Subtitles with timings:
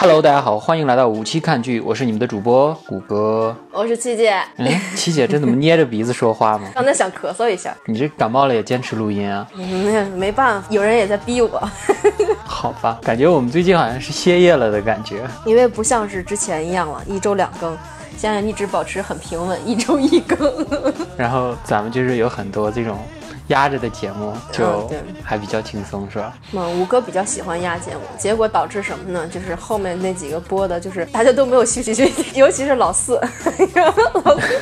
[0.00, 3.54] Hello，大家好，欢迎来到五期看剧，我是你们的主播谷歌。
[3.70, 4.66] 我是七姐，嗯，
[4.96, 6.68] 七姐这怎么捏着鼻子说话吗？
[6.74, 9.46] 刚才想咳嗽一下，你这感冒了也坚持录音啊？
[9.54, 11.70] 嗯，没办法，有人也在逼我，
[12.44, 15.22] 好吧，感觉我们最近好像是歇业了的感觉。
[15.44, 17.78] 因为不像是之前一样了，一周两更，
[18.16, 20.66] 现在一直保持很平稳，一周一更。
[21.16, 22.98] 然后咱们就是有很多这种
[23.48, 24.90] 压着的节目，就
[25.22, 26.34] 还比较轻松，是吧？
[26.52, 29.26] 嗯，吴哥比较喜欢压节目，结果导致什么呢？
[29.28, 33.14] 就是后面那几个播的，就是大家都没有兴趣去，尤其是老四，
[33.74, 34.60] 老四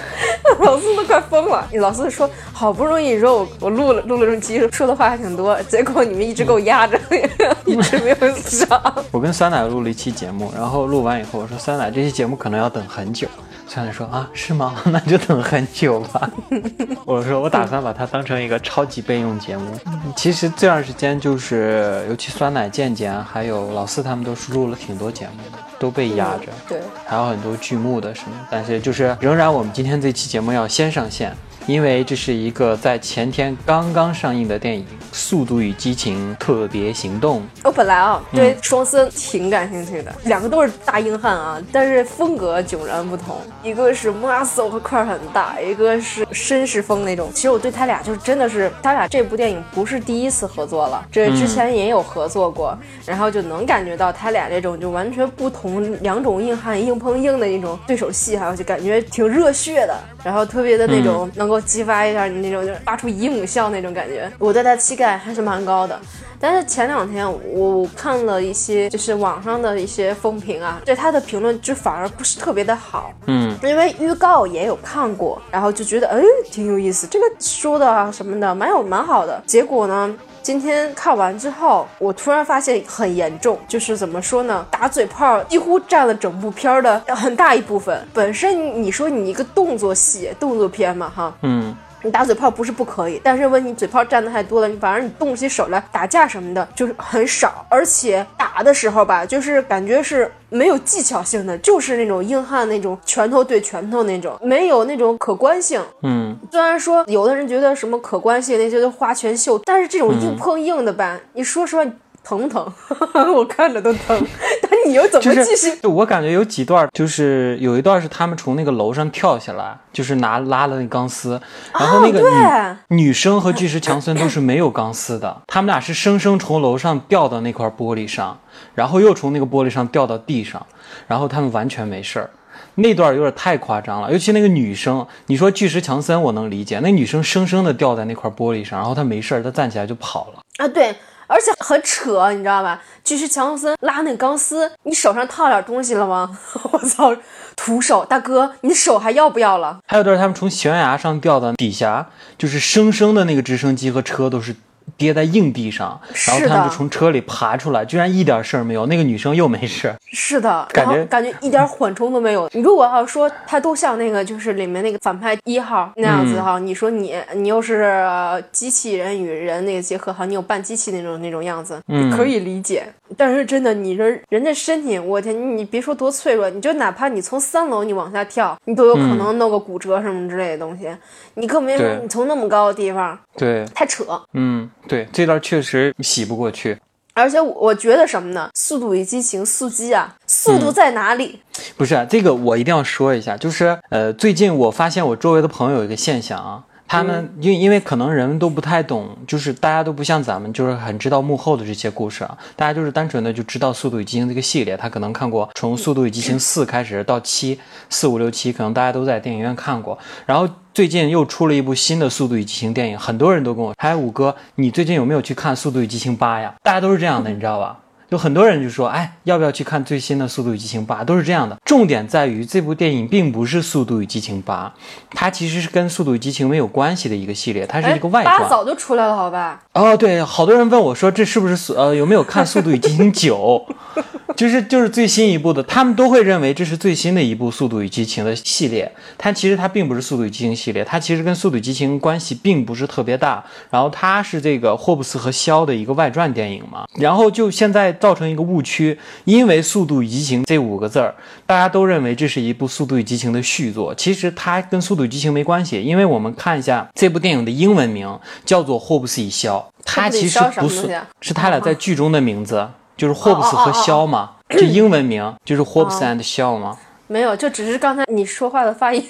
[0.61, 1.69] 老四都快疯了。
[1.75, 6.99] 老四说，好不容易说我我录了录了这么期，说的话还挺多，结果你们一直给我压着，
[7.67, 8.69] 一直没有上。
[9.11, 13.27] 我跟酸奶录了一期节目，然后录完以后我说酸奶这期节目可能要等很久。
[13.69, 14.77] 酸奶说啊是吗？
[14.87, 16.31] 那就等很久吧。
[17.05, 19.77] 我说我打算把它当成一个超级备用节目。
[20.17, 26.47] 其实这段时间就是，尤其酸奶、健健还有老四他们都是录了挺多节目的，都被压着。
[26.69, 31.37] 对，还有很多剧目的什么，但是就是仍然我们今天这期节目要先上线，
[31.67, 37.41] 因为这是一个在前天刚刚上映的电影《速度与激情：特别行动》。
[37.65, 47.31] 我本来啊对双森挺感兴趣的，两个都是大硬汉啊，但是风格迥然不同，一个是 muscle 和块儿很大，一个是绅士风那种。
[47.35, 65.99] 其实我对他俩就是真的是，他俩这部电影不是第一次合作了，这之前也有合作过，然后就能感觉到他俩这种就完全不同两种硬汉硬碰硬的那种对手戏，还有就感觉挺热血的，然后特别的那种能够激发一下你那种就是发出姨母笑那种感觉，我对他期待还是蛮高的。
[66.39, 76.21] 但是前两天我看了一些就是网上的一些风评啊，对他的评论就反而不是特别的好，嗯，因为预告也有看过，然后就觉得哎
[76.51, 79.43] 挺有意思，这个说的啊什么的蛮有蛮好的。
[79.47, 80.15] 结果呢，
[80.47, 88.07] 今天看完之后，我突然发现很严重，就是怎么说呢，打嘴炮几乎占了整部片儿的很大一部分。
[88.15, 105.83] 本身你说你一个动作戏、动作片嘛，哈，嗯，你打嘴炮不是不可以，但是问你嘴炮占的太多了，你反而你动起手来打架什么的就是很少，而且打的时候吧，就是感觉是没有技巧性的，就是那种硬汉那种拳头对拳头那种，没有那种可观性。
[106.05, 111.91] 嗯，虽然说有的人觉得什么可观性那些都花拳绣，但是这种硬碰硬的吧，你说实话，你
[112.27, 112.73] 疼不疼？
[113.33, 114.27] 我看着都疼，
[114.63, 115.77] 但你又怎么继续？
[115.81, 121.41] 就我感觉有几段，就是有一段是他们从那个楼上跳下来，就是拿拉了那钢丝，
[121.79, 128.37] 然后那个女、对女生和巨石强森都是没有钢丝的，他们俩是生生从楼上掉到那块玻璃上，
[128.75, 130.67] 然后又从那个玻璃上掉到地上，
[131.07, 132.31] 然后他们完全没事儿。
[132.79, 140.43] 那段有点太夸张了，尤其那个女生，你说巨石强森我能理解，那女生生生的掉在那块玻璃上，然后她没事儿，她站起来就跑了。
[140.59, 140.95] 啊，对，
[141.27, 142.81] 而且很扯，你知道吧？
[143.03, 146.39] 就是强森拉那个钢丝，你手上套点东西了吗？
[146.73, 147.15] 我操，
[147.57, 149.79] 徒手，大哥，你手还要不要了？
[149.87, 154.55] 还有段他们从悬崖上掉到底下，就是生生的那个直升机和车都是
[154.97, 159.95] 跌在硬地上，是然后他们的就从车里爬出来，居然一点事儿没有，那个女生又没事。
[160.13, 162.49] 是的，感觉感觉一点缓冲都没有。
[162.53, 172.85] 你如果要说他都像那个就是里面那个反派一号那样子哈，你说你你又是、呃机器人与人那个结合哈，你有半机器那种那种样子，嗯可以理解。
[173.17, 180.89] 但是真的，你人人家身体，我天，你你别说多脆弱，你就哪怕你从三楼你往下跳，你都有可能弄个骨折什么之类的东西。
[181.35, 184.05] 你更别说你从那么高的地方，对，太扯。
[184.33, 186.79] 嗯，对，这段确实洗不过去。
[187.15, 188.51] 而且我我觉得什么呢？
[188.59, 191.41] 《速度与激情》速激啊，速度在哪里？
[191.77, 207.59] 不是、啊、这个，我一定要说一下，就是呃，最近我发现我周围的朋友有一个现象啊，他们因为因为可能人们都不太懂，就是大家都不像咱们，就是很知道幕后的这些故事啊，大家就是单纯的就知道《速度与激情》这个系列，他可能看过从《速度与激情四》开始到七
[207.91, 210.49] 四五六七，可能大家都在电影院看过，然后。
[210.77, 216.53] 最近又出了一部新的《速度与激情》电影，很多人都跟我，哎五哥，你最近有没有去看《速度与激情八》呀？
[216.63, 217.79] 大家都是这样的，你知道吧？
[218.11, 221.03] 有很多人就说，哎，要不要去看最新的《速度与激情八》？
[221.05, 221.57] 都是这样的。
[221.65, 224.73] 重点在于这部电影并不是《速度与激情八》，
[225.11, 228.39] 它其实是跟《速度与激情》没有关系的一个系列，它是一个外传。
[228.41, 229.61] 八早就出来了，好吧？
[229.73, 233.67] 哦，对，好多人问我说，这是不是速呃有没有看《速度与激情九》？
[234.37, 243.43] 就是就是最新一部的，他们都会认为这是最新的一部《速度与激情》的系列，它其实它并不是《速度与激情》系列，它其实跟《速度与激情》关系并不是特别大。
[243.71, 246.87] 然后它是这个霍布斯和肖的一个外传电影嘛。
[246.97, 251.15] 然后就现在造成一个误区，因为《速度与激情》这五个字儿，
[251.47, 266.79] 大家都认为这是一部《速度与激情》的续作，其实它跟《速度与激情》没关系，因为我们看一下这部电影的英文名叫做《霍布斯与肖》，它其实不是，是他俩在剧中的名字，就是霍布斯和肖嘛，这英文名就是霍布斯 and Shaw 吗？
[267.09, 269.05] 没有，就只是刚才你说话的发音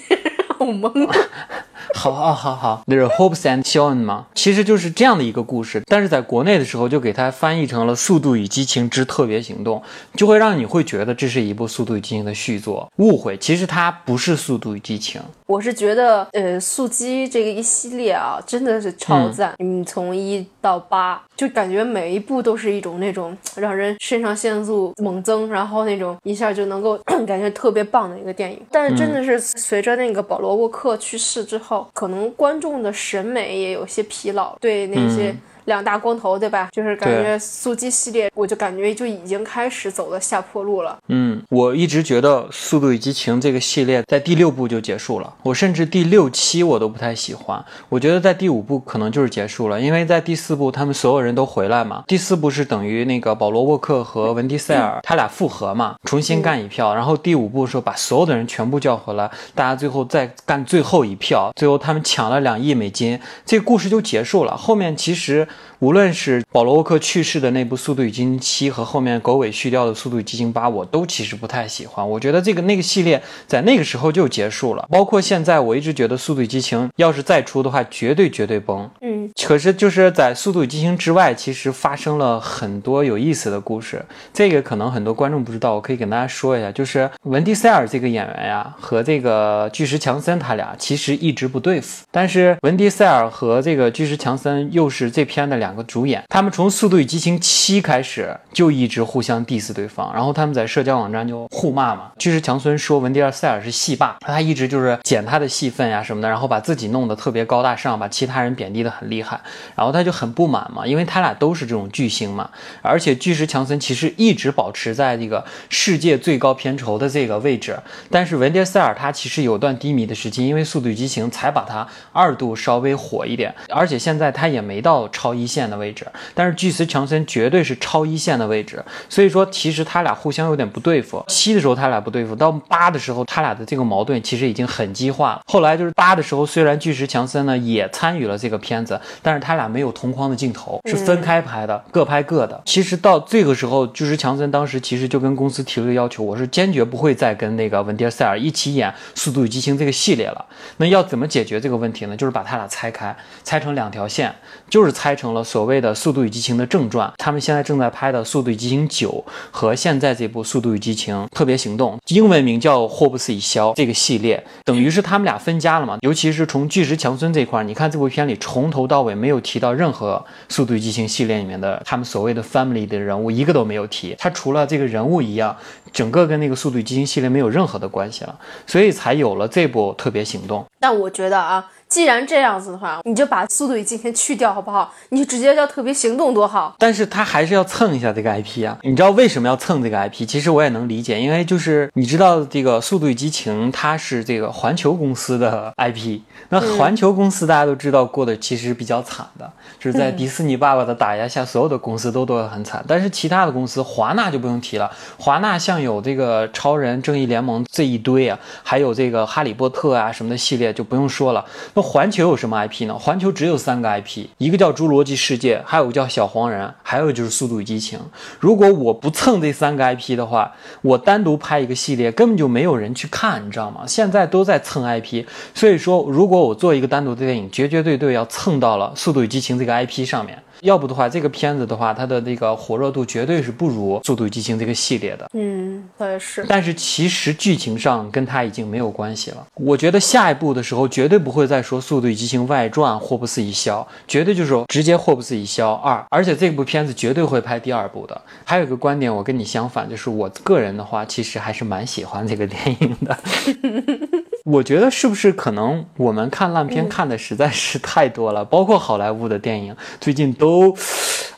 [0.59, 1.15] 让我懵了。
[1.93, 4.27] 好好好好，那是 Hopes and Shawn 吗？
[4.35, 9.79] 其实就是这样的一个故事，但是在国内的时候就给它翻译成了《速度与激情之特别行动》，
[10.17, 12.91] 就会让你会觉得这是一部《速度与激情》的续作。
[12.97, 15.21] 误会，其实它不是《速度与激情》。
[15.45, 19.53] 我是觉得，呃，速激这个一系列啊，真的是超赞。
[19.59, 28.59] 嗯，从一到八，就感觉每一部都是一种那种让人肾上腺素猛增，然后那种一下就能够 感觉特别棒的一个电影。
[28.71, 31.66] 但是真的是随着那个保罗沃克去世之后。
[31.93, 35.35] 可能观众的审美也有些疲劳，对那些。
[35.67, 36.69] 两大光头，对吧？
[36.71, 40.97] 就是感觉速激系列，我就感觉就已经开始走了下坡路了。
[41.09, 47.63] 嗯，我一直觉得《速度与激情》这个系列在第六部就结束了，我甚至第六期我都不太喜欢。
[47.89, 52.03] 我觉得在第五部可能就是结束了，因为在第四部他们所有人都回来嘛。
[52.07, 56.95] 第四部是等于那个保罗沃克和文迪塞尔他俩复合嘛，重新干一票。
[56.95, 64.55] 然后第五部的时候把所有的人全部叫回来，大家最后再干最后一票，最后他们抢了两亿美金，这个故事就结束了。
[64.55, 65.45] 后面其实。
[65.79, 72.07] 无论是保罗沃克去世的那部《速度与激情七》和后面狗尾续貂的《速度与激情八》，我都其实不太喜欢。
[72.09, 74.87] 我觉得这个那个系列在那个时候就结束了。
[74.91, 78.89] 包括现在，我一直觉得《速度与激情》要是再出的话，绝对绝对崩。
[79.01, 84.03] 嗯，可是就是在《速度与激情》之外，其实发生了很多有意思的故事。
[84.33, 92.03] 这个可能很多观众不知道，我可以跟大家说一下，就是文迪塞尔这个演员呀，和这个巨石强森他俩其实一直不对付。
[92.09, 95.77] 但是文迪塞尔和这个巨石强森又是这的两。
[95.77, 102.11] 个主演，他们从《速度与激情七》开始就一直互相 diss 对方，然后他们在社交网站就互骂嘛。
[102.17, 109.39] 巨石强森说文迪尔塞尔是戏霸，他一直就是剪他的戏份呀什么的，然后把自己弄得特别高大上，把其他人贬低的很厉害，
[109.75, 112.49] 然后他就很不满嘛，因为他俩都是这种巨星嘛，
[112.81, 117.77] 而且巨石强森其实一直保持在这个世界最高片酬的这个位置，
[118.09, 125.67] 但是文迪尔塞尔他其实有段低迷的时期，因为《速度与激情》才把他二度稍微火一点，而且现在他也没到超一线。
[125.67, 131.21] 的位置，但是巨石强森绝对是超一线的位置，所以说其实他俩互相有点不对付。
[131.27, 135.41] 七的时候他俩不对付，到八的时候他俩的这个矛盾其实已经很激化了。
[135.45, 142.61] 后来就是八的时候，虽然巨石强森呢也参与了这个片子，但是他俩没有同框的镜头，是分开拍的，各拍各的。
[142.65, 150.45] 其实到这个时候，巨石强森当时其实就跟公司提了个要求，我是坚决不会再跟那个文迪尔塞尔一起演《速度与激情》这个系列了。
[150.77, 152.15] 那要怎么解决这个问题呢？
[152.15, 154.33] 就是把他俩拆开，拆成两条线，
[154.69, 155.43] 就是拆成成了。
[155.43, 165.97] 所谓的《速度与激情》的正传，他们现在正在拍的《速度与激情九》和现在这部《速度与激情特别行动》，英文名叫《霍布斯与肖》这个系列，等于是他们俩分家了嘛？
[166.01, 174.15] 尤其是从巨石强森这块，你看这部片里从头到尾没有提到任何《速度与激情》系列里面的他们所谓的 family 的人物，一个都没有提。
[174.17, 175.55] 他除了这个人物一样，
[175.91, 180.65] 整个跟那个《速度与激情》系列没有任何的关系了，所以才有了这部特别行动。
[180.79, 181.71] 但我觉得啊。
[181.89, 184.93] 既然这样子的话，你就把《速度与激情》去掉好不好？
[185.09, 186.75] 你就直接叫《特别行动》多好。
[186.77, 188.77] 但是他还是要蹭一下这个 IP 啊！
[188.83, 190.27] 你知道为什么要蹭这个 IP？
[190.27, 196.19] 其实我也能理解，因为就是你知道这个《速度与激情》它是这个环球公司的 IP，
[196.49, 199.49] 那环球公司大家都知道过得其实比较惨的，
[199.79, 202.83] 就是在迪士尼爸爸的打压下，所有的公司都得很惨。
[202.85, 211.45] 但是其他的公司，华纳就不用提了，华纳像有这个超人、正义联盟这一堆啊，还有这个哈利波特啊什么的系列就不用说了。
[211.77, 212.97] 那环球有什么 IP 呢？
[212.97, 217.99] 环球只有三个 IP，一个叫《侏罗纪世界》，还有个叫小黄人，还有就是《速度与激情》。
[218.39, 223.83] 如果我不蹭这三个 IP 的话，我单独拍一个系列根本就没有人去看，你知道吗？
[223.85, 230.41] 现在都在蹭 IP，所以说如果我做一个单独的电影，绝绝对对要蹭到了《速度与激情》这个 IP 上面。
[230.61, 235.29] 要不的话，这个片子的话，它的那个火热度绝对是不如《速度与激情》这个系列的。
[235.33, 236.45] 嗯，倒也是。
[236.47, 239.45] 但是其实剧情上跟它已经没有关系了。
[239.55, 245.95] 我觉得下一部的时候绝对不会再说《速度与激情外传》《霍布斯一肖》，绝对就是直接《霍布斯一肖二》。
[246.09, 248.19] 而且这部片子绝对会拍第二部的。
[248.43, 253.17] 还有一个观点，我跟你相反，就是我个人的话，其实还是蛮喜欢这个电影的。
[254.49, 260.73] 我觉得是不是可能我们看烂片看的实在是太多了， 包括好莱坞的电影最近都。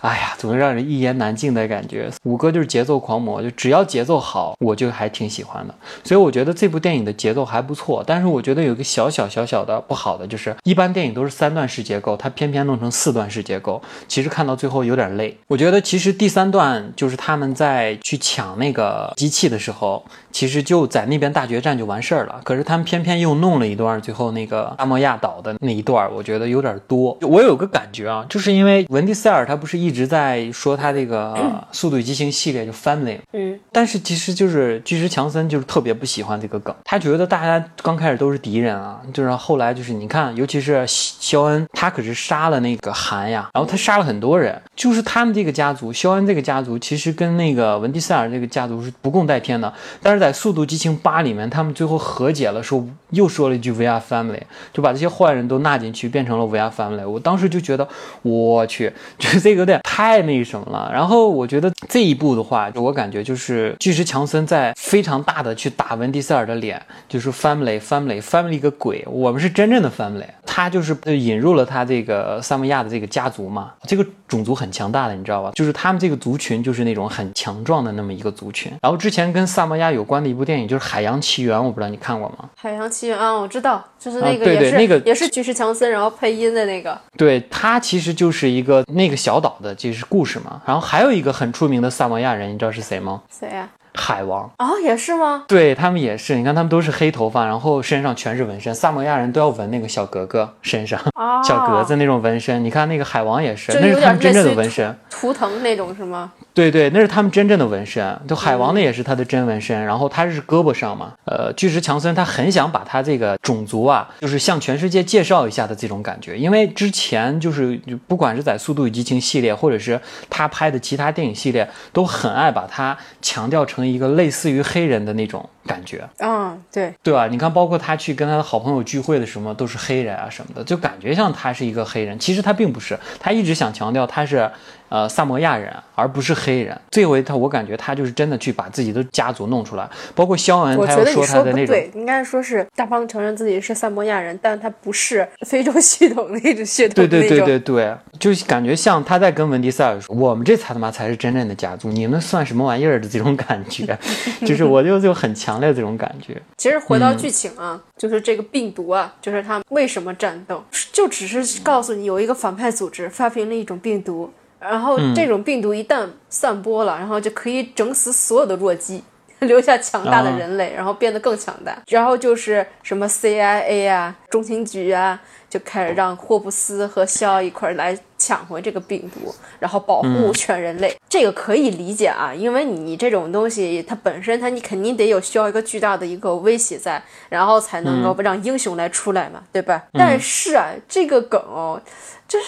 [0.02, 2.10] 哎呀，总是让人一言难尽的感觉。
[2.24, 5.76] 五哥就是节奏狂魔，就只要节奏好，我就还挺喜欢的。
[6.06, 15.38] 所以我觉得这部电影的节奏还不错，但是我觉得有个小小小小的不好的，就是一般电影都是三段式结构，它偏偏弄成四段式结构，其实看到最后有点累。
[15.48, 22.40] 我觉得其实第三段就是他们在去抢那个机器的时候，其实就在那边大决战就完事儿了。
[22.46, 27.18] 可是他们偏偏偏又弄了一段最后那个阿莫亚岛的那一段，我觉得有点多。
[27.22, 31.34] 我有个感觉啊，就是因为文迪塞尔他不是一直在说他这个
[31.72, 54.42] 《速度与激情》系列就 family，嗯，但是其实就是巨石强森就是特别不喜欢这个梗，他觉得大家刚开始都是敌人啊，就是后来就是你看，尤其是肖恩，他可是杀了那个韩呀，然后他杀了很多人，就是他们这个家族，肖恩这个家族其实跟那个文迪塞尔这个家族是不共戴天的，但是在《速度激情八》里面，他们最后和解了，说又说了一句 We are family，
[54.74, 57.08] 就把这些坏人都纳进去，变成了 We are family。
[57.08, 57.88] 我当时就觉得，
[58.22, 60.90] 我去， 就这个有点太那什么了。
[60.94, 70.26] 然后我觉得这一步的话，我感觉就是巨石强森在非常大的去打文迪塞尔的脸，就是 family family family 个鬼，我们是真正的 family。
[70.52, 75.52] 他就是引入了他这个萨摩亚的这个家族嘛，这个种族很强大的，你知道吧？
[75.54, 78.72] 就是他们这个族群就是那种很强壮的那么一个族群。
[78.82, 82.50] 然后之前跟萨摩亚有关的一部电影就是《海洋奇缘》，我不知道你看过吗？
[82.56, 87.00] 海洋奇缘啊，我知道，就是那个啊对也是、对那个也是巨石强森，然后配音的那个。
[87.16, 90.60] 对，他其实就是一个那个小岛的就是故事嘛。
[90.66, 93.22] 然后还有一个很出名的萨摩亚人，你知道是谁吗？
[93.30, 94.50] 谁呀、海王。
[94.58, 94.70] 啊？
[94.84, 95.44] 也是吗？
[95.48, 98.74] 对他们也是，你看他们都是黑头发，然后身上全是纹身。
[98.74, 102.64] 萨摩亚人都要纹那个小格格身上，啊， 小格子那种纹身。
[102.64, 104.98] 你看那个海王也是，那是他们真正的纹身。
[105.10, 106.32] 图腾那种是吗？
[106.54, 108.20] 对对，那是他们真正的纹身。
[108.28, 111.12] 就海嗯王的也是他的真纹身，然后他是胳膊上嘛。
[111.26, 126.08] 呃，巨石强森他很想把他这个种族啊，就是向全世界介绍一下的这种感觉，因为之前就是不管是在《速度与激情》系列，或者是他拍的其他电影系列，都很爱把他强调成一个类似于黑人的那种感觉。
[126.20, 127.28] 嗯，对，对吧？
[127.28, 132.18] 你看，包括他去跟他的好朋友聚会的什么，都是黑人啊什么的，就感觉像他是一个黑人。
[132.20, 134.50] 其实他并不是，他一直想强调他是
[134.90, 136.80] 呃萨摩亚人，而不是黑人。
[136.92, 141.68] 这回他，我感觉他就是真的去把自己的家族弄出来，包括肖恩，我他要觉得你说他的那种。
[141.68, 147.30] 不对，应该说是大方承认自己是萨摩亚人，但他不是非洲系统那种血统对对。
[147.30, 153.98] 对对对，就感觉像他在跟文迪塞尔说：“我们这才他妈才是真正的家族，你们算什么玩意儿的这种感觉，
[154.46, 156.42] 就是我就就很强烈这种感觉。
[156.58, 169.04] 其实回嗯到剧情啊，就是这个病毒啊，就是他们为什么战斗，就只是告诉你有一个反派组织发明了一种病毒，然后嗯这种病毒一旦散播了，然后就可以整死所有的弱鸡。
[169.48, 171.74] 留下强大的人类，然后变得更强大。
[171.88, 175.18] 然后就是什么 CIA 啊、中情局啊，
[175.50, 180.94] 就开始让霍布斯和肖一块儿来抢回这个病毒，然后保护全人类。
[181.08, 189.82] 这个可以理解啊，因为你这种东西，它本身它你肯定得有需要一个巨大的一个威胁在，然后才能够让英雄来出来嘛，对吧？
[189.94, 191.82] 但是啊，这个梗哦，
[192.28, 192.46] 就是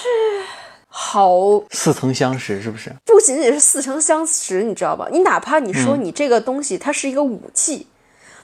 [0.93, 1.31] 好
[1.69, 2.93] 似曾相识，是不是？
[3.05, 5.07] 不仅仅是似曾相识，你知道吧？
[5.09, 7.87] 你哪怕你说你这个东西它是一个武器，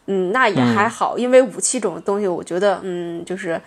[0.05, 3.61] 嗯，那也还好，因为武器这种东西，我觉得，嗯，就是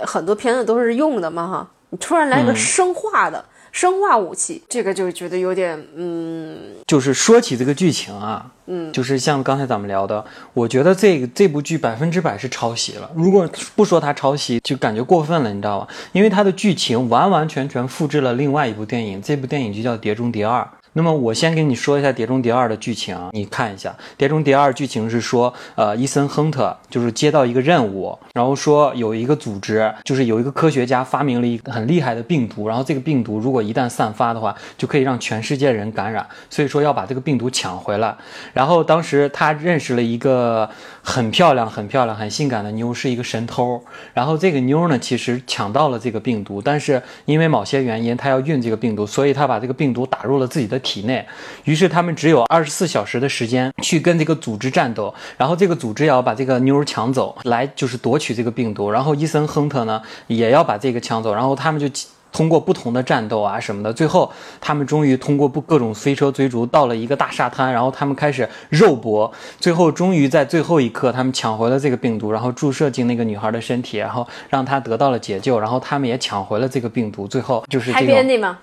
[0.00, 1.70] 很多片子都是用的嘛，哈。
[1.90, 13.10] 你突然来个生化的、生化武器，这个就觉得有点，嗯，就是说起这个剧情啊，嗯，就是像刚才咱们聊的，我觉得这个这部剧百分之百是抄袭了。
[13.16, 15.88] 如果不说它抄袭，就感觉过分了，你知道吧？
[16.12, 20.62] 因为它的剧情完完全全复制了另外一部电影，这部电影就叫《碟中谍二》。
[20.96, 38.16] 那么我先给你说一下《碟中谍二》的剧情，你看一下，《碟中谍二》剧情是说，呃，伊森·亨特就是接到一个任务，然后说有一个组织，就是有一个科学家发明了一个很厉害的病毒，然后这个病毒如果一旦散发的话，就可以让全世界人感染，所以说要把这个病毒抢回来。
[38.52, 40.70] 然后当时他认识了一个
[41.06, 43.78] 很漂亮、很漂亮、很性感的妞，是一个神偷。
[44.14, 51.24] 然后这个妞呢，其实抢到了这个病毒，但是因为某些原因，她要运这个病毒，所以她把这个病毒打入了自己的体内。
[51.64, 58.90] 于是他们只有二十四小时的时间去跟这个组织战斗，然后这个组织也要把这个妞抢走，来就是夺取这个病毒。
[58.90, 61.86] 然后伊森·亨特呢，也要把这个抢走，然后他们就。
[62.34, 78.58] 通过不同的战斗啊什么的，最后他们终于通过不各种飞车追逐到了一个大沙滩，然后他们开始肉搏，最后终于在最后一刻，他们抢回了这个病毒，然后注射进那个女孩的身体，然后让她得到了解救，然后他们也抢回了这个病毒，最后就是这 happy 种 ending 嘛。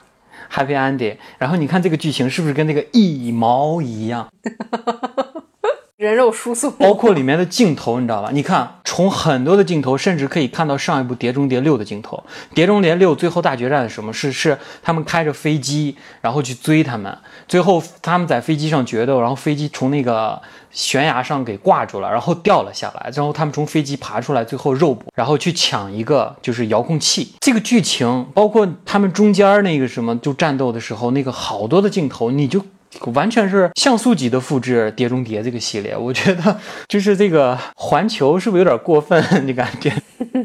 [0.51, 1.15] happy ending。
[1.37, 4.27] 然后你看这个剧情是不是跟那个一毛一样？
[6.01, 8.31] 人肉输送， 包括里面的镜头，你知道吧？
[8.34, 12.17] 你看，从很多的镜头，甚至可以看到上一部《碟中谍六》的镜头，
[12.55, 14.12] 《碟中谍六》最后大决战是什么？
[14.12, 17.15] 是是他们开着飞机，然后去追他们，
[17.48, 20.41] 最后他们在飞机上决斗，然后飞机从那个
[20.72, 27.36] 悬崖上给挂住了，然后掉了下来，然后他们从飞机爬出来，最后肉搏，然后去抢一个就是遥控器。
[27.39, 32.65] 这个剧情，包括他们中间那个什么就战斗的时候，那个好多的镜头，你就。
[33.13, 39.24] 完全是像素级的复制《碟中谍》这个系列， 我觉得就是这个环球是不是有点过分？
[39.48, 39.91] 你感觉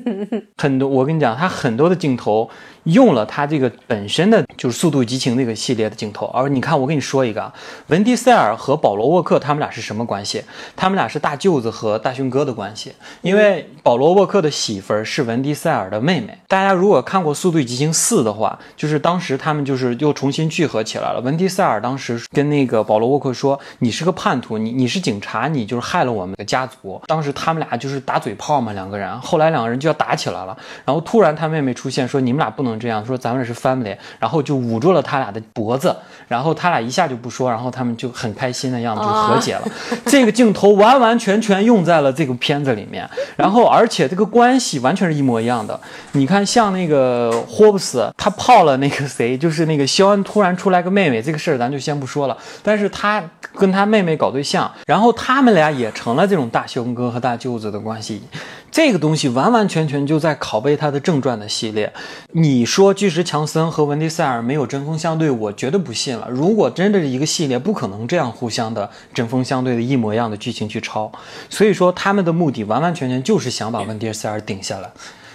[0.56, 2.48] 很多，我跟你讲，它很多的镜头
[2.86, 6.26] 用了它这个本身的就是《速度与激情》那个系列的镜头。
[6.26, 7.52] 而你看，我跟你说一个，
[7.88, 10.42] 文迪塞尔和保罗沃克他们俩是什么关系？
[10.74, 12.92] 他们俩是大舅子和大勋哥的关系。
[13.22, 16.38] 因为保罗沃克的媳妇儿是文迪塞尔的妹妹。
[16.48, 21.20] 大家如果看过《速度与激情四》的话，就是当时他们就是又重新聚合起来了。
[21.20, 29.20] 文迪塞尔当时跟那个保罗沃克说：“你是个叛徒，你你是警察，你就是害了我们的家族。”当时他们俩就是打嘴炮嘛，两个人。
[29.20, 35.94] 后来两个人就要打起来了，然后突然他妹妹出现说：“你们俩不能这样，说咱们是 family。”然后就捂住了他俩的脖子，
[36.28, 39.62] 然后他俩一下就不说，然后他们就很开心的样子就和解了。
[40.06, 45.78] 这个镜头完完全全用在了这个片子里面，然后而且这个关系完全是一模一样的。
[46.12, 52.36] 你看，像那个霍布斯，他泡了那个谁，就是那个肖恩，突然出来个妹妹，这个事儿咱就先不说了。
[52.62, 53.22] 但是他
[53.54, 58.22] 跟他妹妹搞对象，然后他们俩也成了这种大兄哥和大舅子的关系。
[58.70, 61.92] 这个东西完完全全就在拷贝他的正传的系列。
[62.32, 66.28] 你说巨石强森和文迪塞尔没有针锋相对，我绝对不信了。
[66.28, 71.10] 如果真的是一个系列，不可能这样互相的针锋相对的一模一样的剧情去抄。
[71.48, 74.90] 所以说他们的目的完完全全就是想把文迪塞尔顶下来。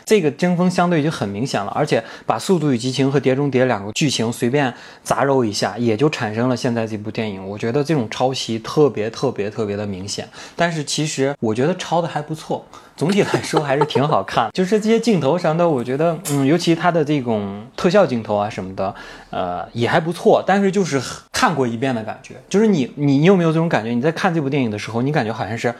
[0.06, 7.48] 这个针锋相对就很明显了，而且把《速度与激情》和《碟中谍》两个剧情随便杂糅一下，也就产生了现在这部电影。
[7.48, 12.66] 我觉得这种抄袭特别特别特别的明显，但是其实我觉得抄的还不错，
[12.96, 14.50] 总体来说还是挺好看。
[14.54, 18.94] 就是这些镜头上的，我觉得，嗯，尤其它的这种特效镜头啊什么的，
[19.30, 20.44] 呃，也还不错。
[20.46, 23.92] 但是就是看过一遍的感觉，就是你你你有没有这种感觉？
[23.92, 25.74] 你在看这部电影的时候，你感觉好像是。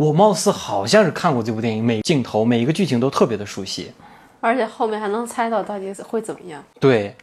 [0.00, 3.92] 我貌似好像是看过这部电影，每镜头每一个剧情都特别的熟悉，
[4.40, 6.64] 而且后面还能猜到到底会怎么样。
[6.80, 7.14] 对。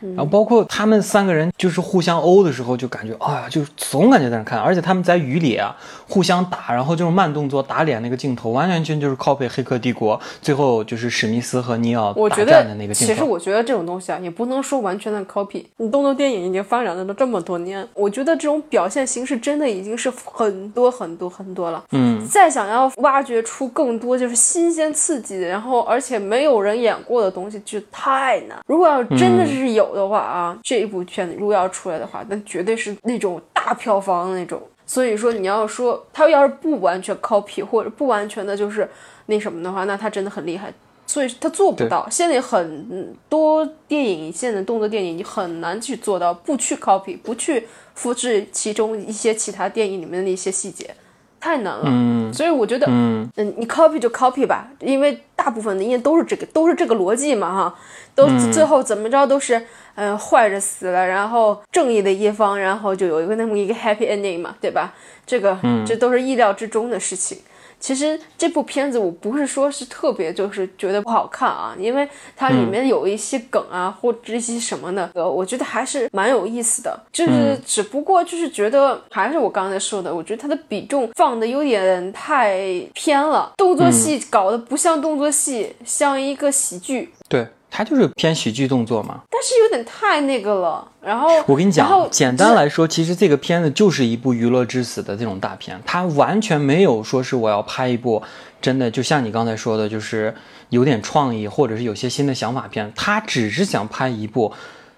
[0.00, 5.74] 然后包括他们三个人就是互相殴的时候，就感觉哎呀，就总感觉在那看，而且他们在雨里啊
[6.08, 13.14] 互相打，然后这种慢动作打脸那个镜头，完完全就是 copy《黑客帝国》最后就是史密斯和尼奥打战的那个镜头。
[13.14, 15.64] 其实我觉得这种东西啊，也不能说完全的 copy。
[15.78, 21.82] 你动作电影已经发展了这么多年，我觉得这种表现形式真的已经是很多很多很多了。
[21.92, 28.58] 嗯，再想要挖掘出更多就是新鲜刺激，然后而且没有人演过的东西，就太难。
[28.66, 29.85] 如果要真的是有。
[29.94, 34.60] 的话啊，这一部片子如果要出来的话，那绝对是那种大票房的那种。
[34.86, 38.88] 所以说，你要说他要是不完全 copy 或者不完全的就是
[39.26, 40.72] 那什么的话，那他真的很厉害。
[41.08, 42.06] 所以他做不到。
[42.10, 50.94] 现在很多电影，现在动作电影你很难去做到不去 copy，不去复制其中一些其他电影里面的那些细节。
[51.38, 57.78] 太难了，嗯，所以我觉得，嗯嗯，你 copy 就 copy 吧，因为大部分的应该都是这个，都是这个逻辑嘛，哈，
[58.16, 59.62] 都最后怎么着都是，
[59.94, 64.94] 嗯，坏着死了，然后正义的一方，然后就有一个那么一个 happy ending 嘛，对吧？
[65.26, 67.38] 这个，这都是意料之中的事情。
[67.78, 76.98] 其实这部片子我不是说是特别就是觉得不好看啊，因为它里面有一些梗啊或者一些什么的，呃，我觉得还是蛮有意思的。
[77.12, 82.58] 就是只不过就是觉得还是我刚才说的，我觉得它的比重放的有点太
[82.94, 87.12] 偏了，动作戏搞得不像动作戏，像一个喜剧。
[87.28, 87.46] 对。
[87.70, 90.86] 它就是偏喜剧动作嘛，但是有点太那个了。
[91.02, 98.22] 然后我跟你讲，简单来说，其实这个片子就是一部娱乐至死的这种大片，它完全没有说是我要拍一部
[98.60, 100.34] 真的，就像你刚才说的，就是
[100.70, 104.52] 有点创意或者是有些新的想法片，它只是想拍一部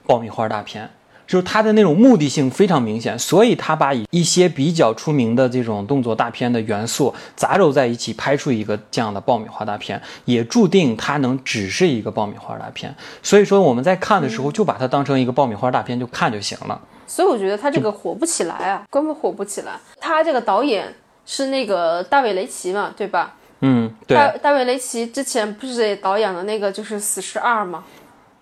[0.06, 0.88] 爆米花大片。
[1.28, 12.92] 就是他的那种目的性非常明显，所以他把一些比较出名的这种动作大片的元素杂糅在一起，拍出一个这样的爆米花大片，也注定它能只是一个爆米花大片。
[13.22, 16.80] 所以说我们在看的时候就把它当成一个爆米花大片就看就行了。
[17.06, 19.72] 所以我觉得他这个火不起来啊，根本火不起来。
[20.00, 20.90] 他这个导演
[21.26, 23.34] 是那个大卫雷奇嘛，对吧？
[23.60, 24.16] 嗯，对。
[24.16, 27.84] 大大卫雷奇之前不是也导演了那个就是《死侍二》吗？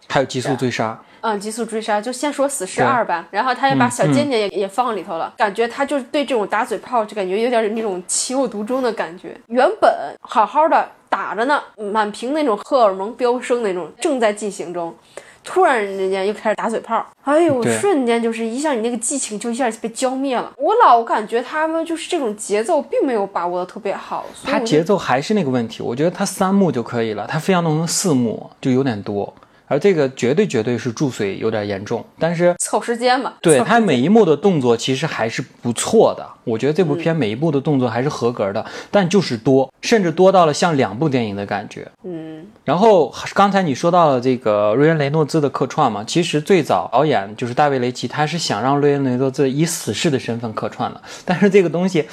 [0.08, 0.96] 还有《极速追杀》。
[1.28, 9.36] 嗯，极速追杀就先说死侍二吧，然后他也把小贱贱也也放里头了，感觉他就是对这种打嘴炮就感觉有点那种情有独钟的感觉。
[9.48, 11.60] 原本好好的打着呢，
[11.92, 14.94] 满屏那种荷尔蒙飙升那种正在进行中，
[15.42, 20.52] 突然之间又开始打嘴炮，哎呦，瞬间就是一下你那个激情就一下就被浇灭了。
[20.56, 29.34] 我老感觉他们就是这种节奏并没有把握的特别好，所以它我就节奏还是那个问题，我觉得他三幕就可以了，他非要弄成四幕就有点多，
[29.66, 32.54] 而这个绝对绝对是注水有点严重，但是。
[32.58, 33.34] 凑时间嘛。
[33.40, 41.86] 对凑时间它每一幕的动作其实还是不错的，我觉得这部片每一部的动作还是合格的，但就是多，甚至多到了像两部电影的感觉。
[42.04, 52.06] 嗯，然后刚才你说到了这个瑞恩·雷诺兹的客串嘛，其实最早导演就是大卫·雷奇，他是想让瑞恩·雷诺兹以死侍的身份客串的，但是这个东西。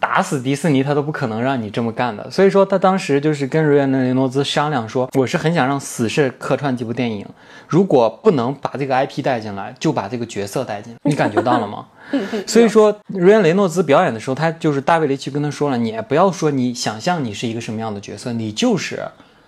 [0.00, 2.28] 打死迪士尼，他都不可能让你这么干的。
[2.30, 7.24] 所以说，他当时就是跟瑞恩·雷诺兹商量说，我是很想让死侍客串这部电影，
[7.68, 10.98] 如果不能把这个 IP 带进来，就把这个角色带进来。
[11.02, 11.86] 你感觉到了吗？
[12.46, 19.02] 所以说，瑞恩·雷诺兹表演的时候，他就是大卫·雷奇跟他说了，你也不要说你想象你是一个什么样的角色，你就是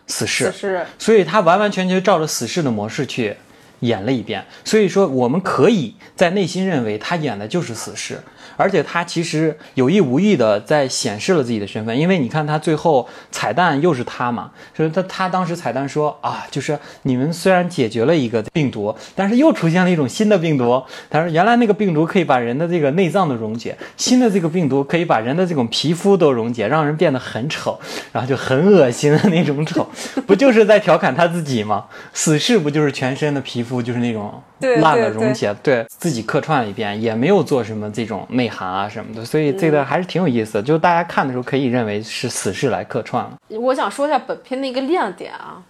[0.07, 0.53] 死侍。
[0.53, 3.35] 是所以他完完全全照着死侍的模式去
[3.81, 4.45] 演了一遍。
[4.65, 8.21] 所以说，我们可以在内心认为他演的就是死侍，
[8.57, 20.83] 而且他其实有意无意的在显示了自己的身份，因为你看他最后彩蛋又是他嘛，就是他他当时彩蛋说啊，就是你们虽然解决了一个病毒，但是又出现了一种新的病毒。
[21.11, 27.79] 他说原来那个病毒可以把人的这个内脏都溶解，新的这个病毒可以把人的这种皮肤都溶解，让人变得很丑，
[28.13, 29.89] 然后就很恶心的那种丑，
[30.27, 31.87] 不就是在调侃他自己吗？
[32.13, 40.63] 死侍不就是全身的皮肤就是那种对烂了溶解，对自己客串了一遍，也没有做什么这种内涵啊什么的，所以这个还是挺有意思的。
[40.63, 43.33] 就大家看的时候可以认为是死侍来客串了。
[43.49, 45.63] 我想说一下本片的一个亮点啊，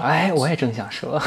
[0.00, 1.20] 哎，我也正想说，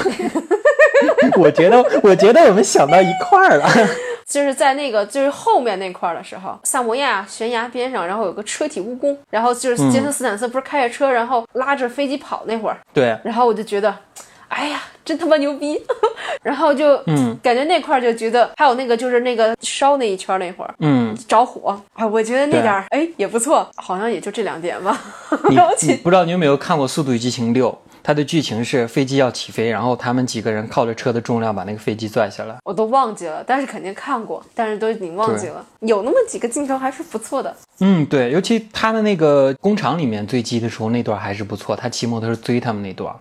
[1.38, 3.68] 我觉得我觉得我们想到一块儿了。
[4.28, 13.96] 就是在那个就是后面那块儿的时候，萨摩亚悬崖边上，然后有个车体蜈蚣，然后就是杰森斯坦森不是开着车，然后拉着飞机跑那会儿，对，然后我就觉得，
[14.50, 15.80] 哎呀，真他妈牛逼！
[16.42, 20.74] 然后就嗯感觉那块儿就觉得，还有那个就是那个烧那一圈儿那会儿。
[20.80, 22.06] 嗯，着火啊！
[22.06, 25.00] 我觉得那点儿哎也不错，好像也就这两点吧。
[25.82, 27.72] 你不知道你有没有看过《速度与激情六》？
[28.04, 32.56] 它的剧情是飞机要起飞，然后他们几个人靠着车的重量把那个飞机拽下来。
[32.64, 35.66] 我都忘记了，但是肯定看过，但是都已经忘记了。
[35.80, 37.56] 有那么几个镜头还是不错的。
[37.80, 43.12] 嗯，对，尤其他的那个工厂里面追击的时候那段还是不错，他骑摩托车追他们那段，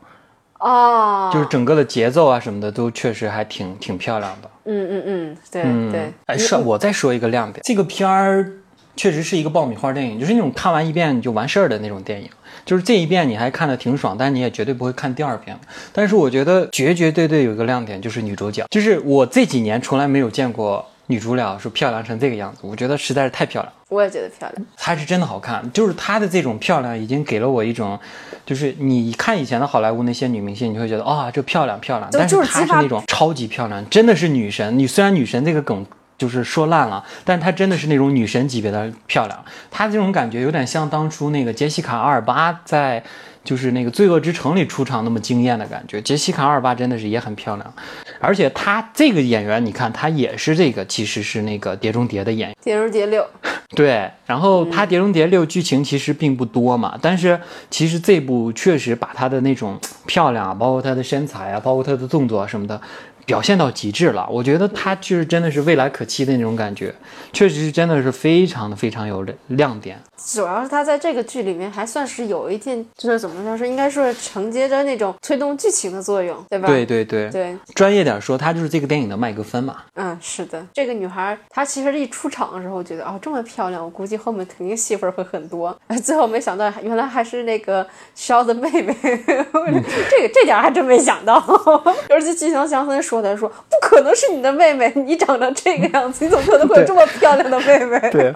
[0.64, 4.50] 哦，就是整个的节奏啊什么的都确实还挺挺漂亮的。
[4.64, 6.12] 嗯嗯嗯，对、嗯，对。
[6.24, 8.50] 哎，是我再说一个亮点，这个片儿
[8.96, 12.30] 确实是一个爆米花电影，就是那种看完一遍就完事儿的那种电影。
[12.64, 15.54] 就是这一遍你还看的挺爽，但是你也绝对不会看第二遍。
[15.92, 23.72] 但是我觉得绝绝对对有一个亮点，就是女主角，就是我这几年从来没有见过女主角说漂亮成这个样子，我觉得实在是太漂亮。
[23.88, 24.66] 我也觉得漂亮。
[24.76, 27.98] 她是真的好看，就是她的这种漂亮已经给了我一种，
[28.44, 34.78] 就是你看以前的好莱坞那些女明星，你会觉得啊、这漂亮漂亮，但是她是那种超级漂亮，真的是女神。
[34.78, 35.86] 你虽然女神这个梗
[36.18, 39.44] 就是说烂了，但她真的是那种女神级别的漂亮。
[39.70, 43.02] 她这种感觉有点像当初那个杰西卡·阿尔巴在。
[43.44, 47.74] 就是那个《罪恶之城》里出场那么惊艳的感觉，杰西卡·阿尔巴真的是也很漂亮，
[48.18, 52.56] 而且她这个演员，你看她也是这个，其实是那个《碟中谍》的演员。
[52.62, 53.22] 碟中谍六，
[53.76, 62.80] 对，然后它《碟中谍六》剧情其实并不多嘛，但是其实这部确实把她的那种漂亮啊，包括她的身材啊，包括她的动作啊什么的，
[63.26, 64.28] 表现到极致了。
[64.30, 66.94] 我觉得他就是真的是未来可期的那种感觉，
[67.32, 70.00] 确实是真的是非常的非常有亮点。
[70.32, 76.66] 主要是他在这个剧里面还算是有一定，就是怎么说是应该说是承接着那种推动剧情的作用，对吧？
[76.66, 79.76] 对对对，对，专业点说，她就是这个电影的麦克风嘛。
[79.94, 85.76] 嗯，是的，这个女孩她其实一出场的时候，我觉得哦这么漂亮，我估计后面肯定戏份会很多。
[85.88, 91.34] 哎， 最后没想到原来还是那个肖的妹妹， 这个这点还真没想到。
[92.08, 98.10] 而且季祥祥森说的说不可能是你的妹妹，你长成这个样子，你怎么可能会有这么漂亮的妹妹？
[98.10, 98.34] 对，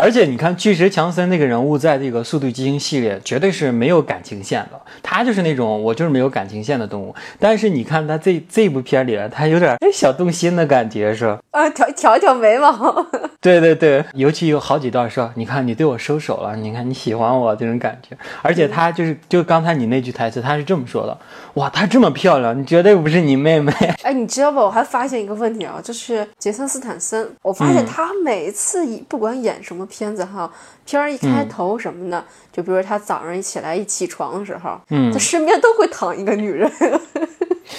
[0.00, 7.14] 而且你看，巨石强森那个人物在这个《速度与激情》系列绝对是没有感情线的，他就是那种我就是没有感情线的动物。
[7.38, 11.38] 但是你看他这这部片里，他有点哎小动心的感觉，是吧？
[11.50, 13.06] 啊，挑挑一挑眉毛。
[13.40, 18.16] 对对对，尤其有好几段说，你看你对我收手了，你看你喜欢我这种感觉。
[18.42, 21.18] 而且他就是就刚才你那句台词，他是这么说的：
[21.54, 23.72] 哇，她这么漂亮，你绝对不是你妹妹。
[24.02, 24.60] 哎，你知道吧？
[24.60, 30.50] 我还发现一个问题啊，就是杰森斯坦森，我发现他每次一不管演什么片子哈，
[30.84, 36.70] 片儿一开头什么的，就比如他早上一起来一起床的时候，嗯他身边都会躺一个女人。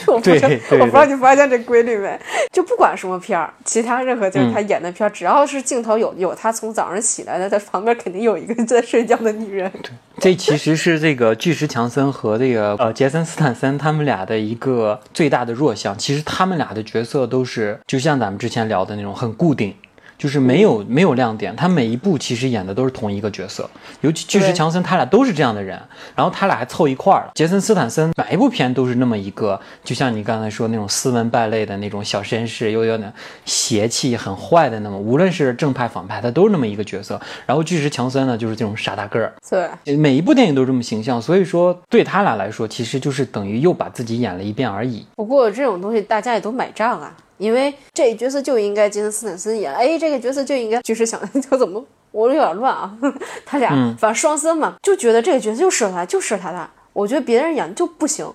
[0.08, 2.18] 我不知道对对我不知道你发现这规律没？
[2.52, 9.70] 就不管什么片儿，其他任何就是他演的片儿，只要是镜头有有他从早上起来的，他旁边肯定有一个在睡觉的女人。
[10.18, 15.96] 这其实是这个巨石强森和这个呃杰森斯坦森他们俩的一个最大的弱项。
[15.98, 19.76] 其实他们俩的角色都是就像咱们之前聊的那种很固定。
[20.22, 23.68] 就是没有没有亮点，他每一部其实演的都是同一个角色，
[24.02, 25.82] 尤其巨石强森他俩都是这样的人，
[26.16, 27.32] 然后他俩还凑一块儿了。
[27.34, 33.12] 杰森斯坦森每一部片都是那么一个，就像你刚才说那种斯文败类的那种小绅士，又有点
[33.46, 37.20] 邪气很坏的那么，无论是正派反派，他都是那么一个角色。
[37.48, 45.04] 然后巨石强森呢，就是这种傻大个儿，对，每一部电影都这么形象，所以说对他俩来说，其实就是等于又把自己演了一遍而已。
[45.16, 47.12] 不过这种东西大家也都买账啊。
[47.42, 52.96] 因为这角色就应该杰森斯坦森演，哎，这个角色就应该就是想， 就怎么我有点乱啊？
[53.44, 56.70] 他俩反正双森嘛，就觉得这个角色就适合他，就适合他。
[56.94, 58.32] 我觉得别人演就不行，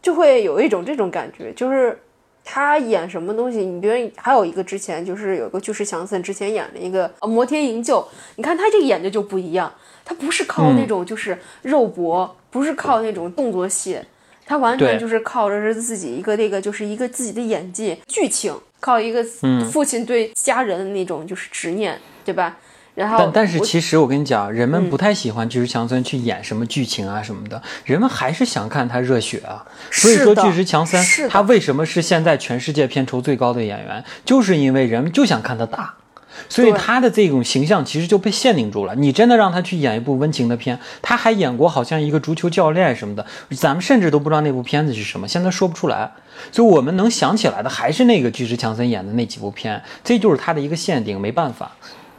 [0.00, 2.00] 就会有一种这种感觉，就是
[2.42, 7.98] 他演什么东西，你别人还有一个之前就是有个巨石强森之前演了一个《摩天营救》，
[8.36, 9.70] 你看他这个演的就不一样，
[10.02, 14.00] 他不是靠那种就是肉搏，不是靠那种动作戏。
[14.50, 19.24] 他完全就是靠着是自己一个那个，就是一个自己的演技、剧情，靠一个
[19.70, 22.56] 父亲对家人的那种就是执念，对吧？
[22.96, 29.64] 然后，但但是其实我跟你讲，人们不太喜欢巨石强森去演什么剧情啊什么的，人们还是想看他热血啊。
[29.92, 35.94] 所以说，巨石强森他为什么是现在全世界片酬最高的演员，就是因为人们就想看他打。
[36.48, 38.94] 所以他的这种形象其实就被限定住了。
[38.94, 43.24] 你真的让他去演一部温情的片，他还演过好像一个足球教练什么的，
[43.56, 46.10] 咱们甚至都不知道那部片子是什么，现在说不出来。
[46.50, 51.70] 所以我们能想起来的还是那个巨石强森演的那几部片，这就是他的一个限定，没办法。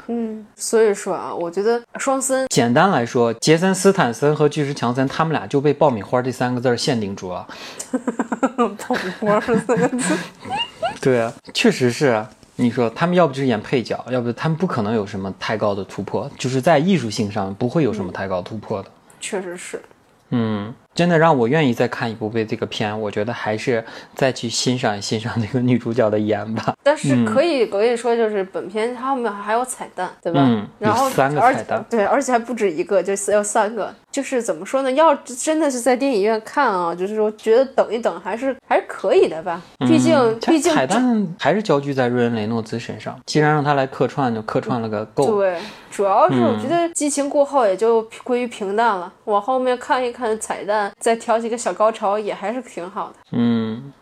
[0.07, 7.47] 嗯，所以说啊，我觉得双森，简单来说，杰森斯坦森和巨石强森他们俩就被爆米花这三个字限定住了。
[8.57, 10.17] 爆米花三个字，
[11.01, 12.25] 对啊，确实是。
[12.61, 18.89] 你说他们要不就是演配角，要不他们不可能有什么太高的突破，就是在艺术性上不会有什么太高突破的。
[19.19, 19.81] 确实是，
[20.29, 20.73] 嗯。
[21.01, 23.83] 真的让我愿意再看一部被这个片，我觉得还是
[24.13, 26.75] 再去欣赏欣赏那个女主角的颜吧。
[26.83, 30.41] 但是可以，我跟你说，就是本片它后面还有彩蛋，对吧？
[30.45, 33.91] 嗯，然后三个彩蛋，对，而且还不止一个，就是要三个。
[34.11, 34.91] 就是怎么说呢？
[34.91, 39.59] 要真的是在电影院看啊，就是说觉得等一等还是还是可以的吧。
[39.79, 43.17] 毕竟，毕竟彩蛋还是焦聚在瑞恩·雷诺兹身上。
[43.25, 45.37] 既然让他来客串，就客串了个够。
[45.37, 45.57] 对，
[45.91, 49.11] 主要是我觉得激情过后也就归于平淡了。
[49.25, 53.15] 往后面看一看彩蛋，再挑几个小高潮，也还是挺好的。
[53.31, 53.93] 嗯。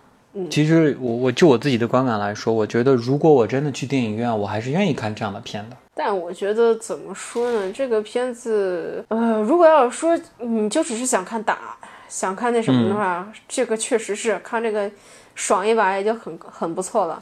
[0.50, 5.76] 其实我我就我自己的观感来说，我觉得如果我真的去电影院，我还是愿意看这样的片的。
[5.96, 7.74] 但我觉得怎么说呢？
[7.74, 11.76] 这个片子，呃，如果要是说你就只是想看打，
[12.08, 14.90] 想看那什么的话，这个确实是看这个
[15.34, 17.22] 爽一把也就很很不错了。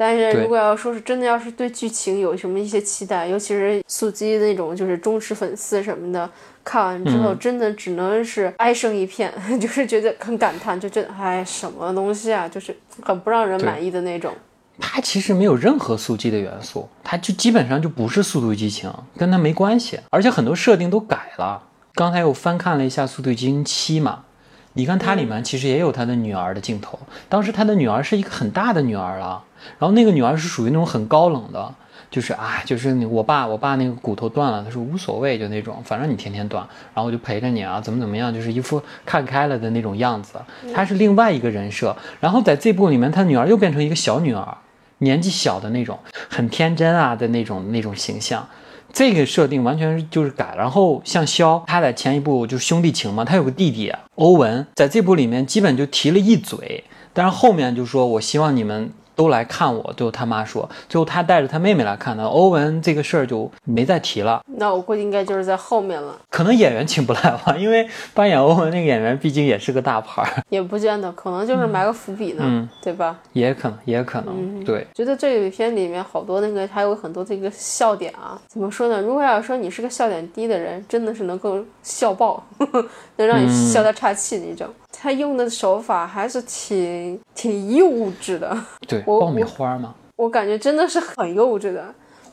[0.00, 6.30] 但是如果要说是真的，要是对剧情有什么一些期待，尤其是素鸡那种就是忠实粉丝什么的。
[6.64, 14.32] 看完之后，真的只能是哀声一片， 就是觉得很感叹，就觉得哎，什么东西啊，就是很不让人满意的那种。
[14.78, 20.00] 它其实没有任何速激的元素，它就基本上就不是《速度与激情》，跟它没关系。
[20.08, 21.62] 而且很多设定都改了。
[21.94, 24.24] 刚才我翻看了一下《速度与激情七》嘛，
[24.72, 26.98] 你看它里面其实也有他的女儿的镜头。
[27.28, 29.42] 当时他的女儿是一个很大的女儿了，
[29.78, 31.74] 然后那个女儿是属于那种很高冷的。
[32.10, 36.60] 就是啊，就是我爸，我爸那个骨头断了，他说无所谓，就那种，反正你天天断，
[36.92, 40.32] 然后我就陪着你啊，怎么怎么样，就是一副看开了的那种样子。
[40.74, 44.58] 他是另外一个人设，然后在这部里面，他女儿又变成一个小女儿，
[44.98, 45.96] 年纪小的那种，
[46.28, 48.44] 很天真啊的那种那种形象。
[48.92, 50.54] 这个设定完全就是改。
[50.56, 58.90] 然后像肖，他在前一部就是兄弟情嘛，他有个弟弟欧文，在这部里面基本就提了一嘴，但是后面就说我希望你们。
[59.20, 62.24] 都来看我，最后他妈说，最后他带着他妹妹来看的。
[62.24, 64.40] 欧文这个事儿就没再提了。
[64.56, 66.16] 那我估计应该就是在后面了。
[66.30, 70.24] 可能演员请不来吧， 因为扮演欧文那个演员毕竟也是个大牌。
[70.48, 73.18] 也不见得，可能就是埋个伏笔呢，对吧？
[73.34, 74.64] 也可能，也可能。
[74.64, 78.40] 对，觉得这部片里面好多那个还有很多这个笑点啊。
[78.48, 79.02] 怎么说呢？
[79.02, 82.42] 如果要说你是个笑点低的人，真的是能够笑爆，
[83.16, 84.66] 能让你笑到岔气那种。
[85.00, 87.86] 他用的手法还是挺挺幼
[88.20, 88.54] 稚的，
[88.86, 91.82] 对，爆米花嘛，我感觉真的是很幼稚的。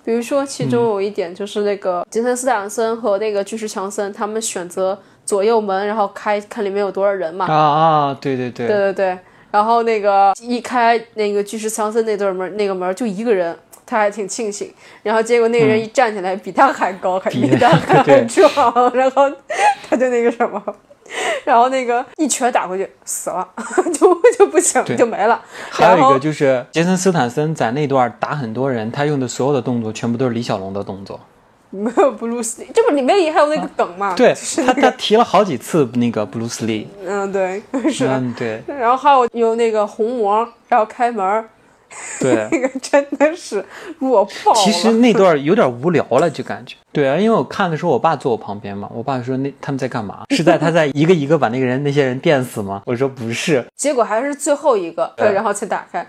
[0.03, 7.45] 比如说，其中有一点就是那个杰森斯坦森和那个巨石强森，他们选择左右门，然后开看里面有多少人嘛。
[7.45, 9.19] 啊啊，对对对，对对对。
[9.49, 14.73] 然后那个一开那个巨石强森那对门，那个门就一个人，他还挺庆幸。
[15.03, 19.29] 然后结果那个人一站起来，比他还高，还比他还 壮， 然后
[19.89, 20.61] 他就那个什么。
[21.47, 23.47] 然后那个一拳打过去死了，
[23.97, 25.41] 就就不行就没了。
[25.69, 31.17] 还有一个就是杰森斯坦森在那段打很多人，他用的所有的动作全部都是李小龙的动作。
[31.69, 34.13] 没有布鲁斯，这不里面也还有那个梗嘛？
[34.15, 36.89] 对就是他，他提了好几次那个布鲁斯利。
[37.05, 38.05] 嗯对 是。
[38.07, 41.47] 嗯，对然后还有有那个红魔，然后开门儿，
[42.19, 42.47] 对。
[42.51, 43.63] 那个真的是
[43.99, 44.57] 弱爆了。
[44.57, 46.75] 其实那段有点无聊了，就感觉。
[46.91, 50.23] 对啊，因为我看的时候，我爸坐我旁边嘛，我爸说那他们在干嘛？
[50.31, 52.81] 是在他在一个一个把那个人那些人电死吗？
[52.85, 56.05] 我说不是， 结果还是最后一个，对然后才打开，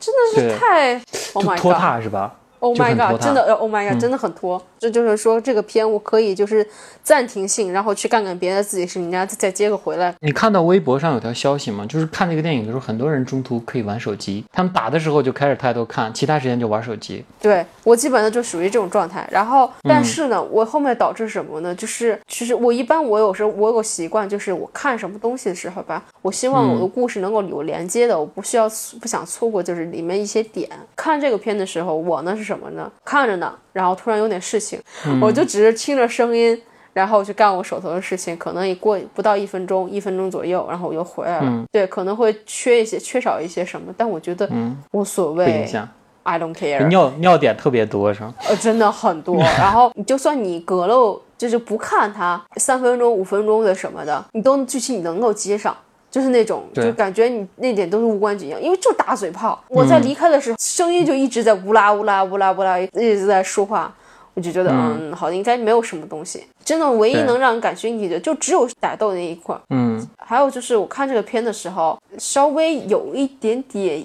[0.00, 0.94] 真的是太
[1.34, 2.34] Oh 就拖沓是吧？
[2.62, 3.20] Oh 就 my god！
[3.20, 4.00] 真的，Oh my god！
[4.00, 4.62] 真的很拖。
[4.78, 6.64] 这就是说，这个片我可以就是
[7.02, 10.14] 暂停性，然后去干干别的自己事情，然后再接个回来。
[10.20, 11.84] 你看到微博上有条消息吗？
[11.88, 17.24] 就是看这个电影的时候，很多人中途可以玩手机，他们打的时候就开始抬头看，其他时间就玩手机。
[17.40, 19.28] 对我基本上就属于这种状态。
[19.28, 21.74] 然后，嗯但是呢，我后面导致什么呢？
[21.74, 28.68] 就是其实我一般我有时候我有个习惯，就是我看什么东西的时候吧，我希望我的故事能够有连接的，我不需要
[29.00, 30.68] 不想错过就是里面一些点。
[30.94, 32.90] 看这个片的时候，我呢是什么呢？
[33.04, 34.78] 看着呢，然后突然有点事情，
[35.20, 36.60] 我就只是听着声音。
[36.94, 41.64] 然后去干我手头的事情，可能也过不到一分钟，一分钟左右，然后我又回来了。
[41.72, 44.46] 对，可能会缺一些，缺少一些什么，但我觉得
[44.90, 45.88] 无所谓响
[46.22, 46.86] ，，I don't care。
[46.88, 48.34] 尿尿点特别多是吗？
[48.46, 49.36] 呃，真的很多。
[49.56, 55.74] 然后你就算你隔了，就是不看它三分钟、五分钟的什么的，你都剧情你能够接上。
[56.12, 59.64] 就是那种，就感觉你那点都是无关紧要，因为就打嘴炮。
[59.68, 63.90] 我在离开的时候，声音就一直在乌拉乌拉乌拉乌拉一直在说话，
[64.34, 65.10] 我就觉得嗯。
[65.14, 66.44] 好的，应该没有什么东西。
[66.62, 69.60] 真的，唯一能让人感兴趣的就只有打斗那一块儿。
[69.70, 74.04] 嗯，还有就是我看这个片的时候，稍微有一点点，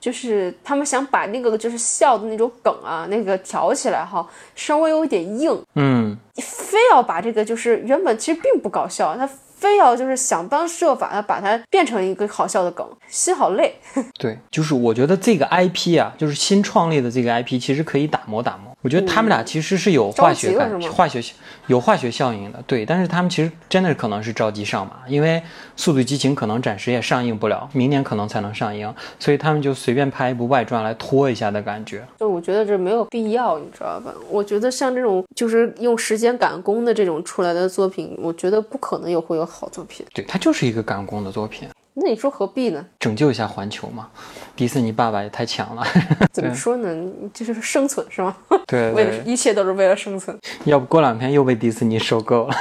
[0.00, 9.28] 就是他们想把那个就是笑的那种梗啊，那个挑起来哈，稍微有一点硬，嗯，非要把这个就是原本其实并不搞笑，他
[9.62, 13.76] 非要就是想方设法的把它变成一个好笑的梗，心好累。
[14.18, 18.71] 对，就是我觉得这个 IP 啊，就是新创立的这个 IP，其实可以打磨打磨。
[18.82, 21.22] 我觉得他们俩其实是有化学感化学
[21.68, 22.62] 有化学效应的。
[22.66, 25.40] 对，但是他们其实真的可能是着急上马，因为
[25.76, 32.04] 《速度与激情》可能暂时也上映不了，明年可能才能上映，所以他们就随便拍一部外传来拖一下的感觉。
[32.18, 34.12] 就我觉得这没有必要，你知道吧？
[34.28, 40.04] 我觉得像这种就是用时间赶工的这种出来的作品，我觉得不可能有会有好作品。
[40.12, 42.84] 对，它就是一个赶工的作品，那你说何必呢？
[42.98, 44.08] 拯救一下环球嘛。
[44.56, 45.84] 迪士尼爸爸也太强了，
[46.32, 46.88] 怎么说呢？
[47.34, 48.34] 就是生存是吗？
[48.66, 50.36] 对为了，一切都是为了生存。
[50.64, 52.54] 要不过两天又被迪士尼收购了。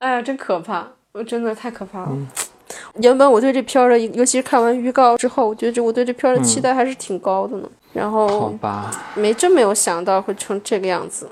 [0.00, 0.86] 哎呀，真可怕！
[1.12, 2.16] 我真的太可怕了。
[3.00, 7.68] 原本我对这片儿的，尤其是看完预告之后，我觉得这我对这片儿的期待还是挺高的呢。
[7.94, 11.26] 然后好后吧，没真没有想到会成这个样子，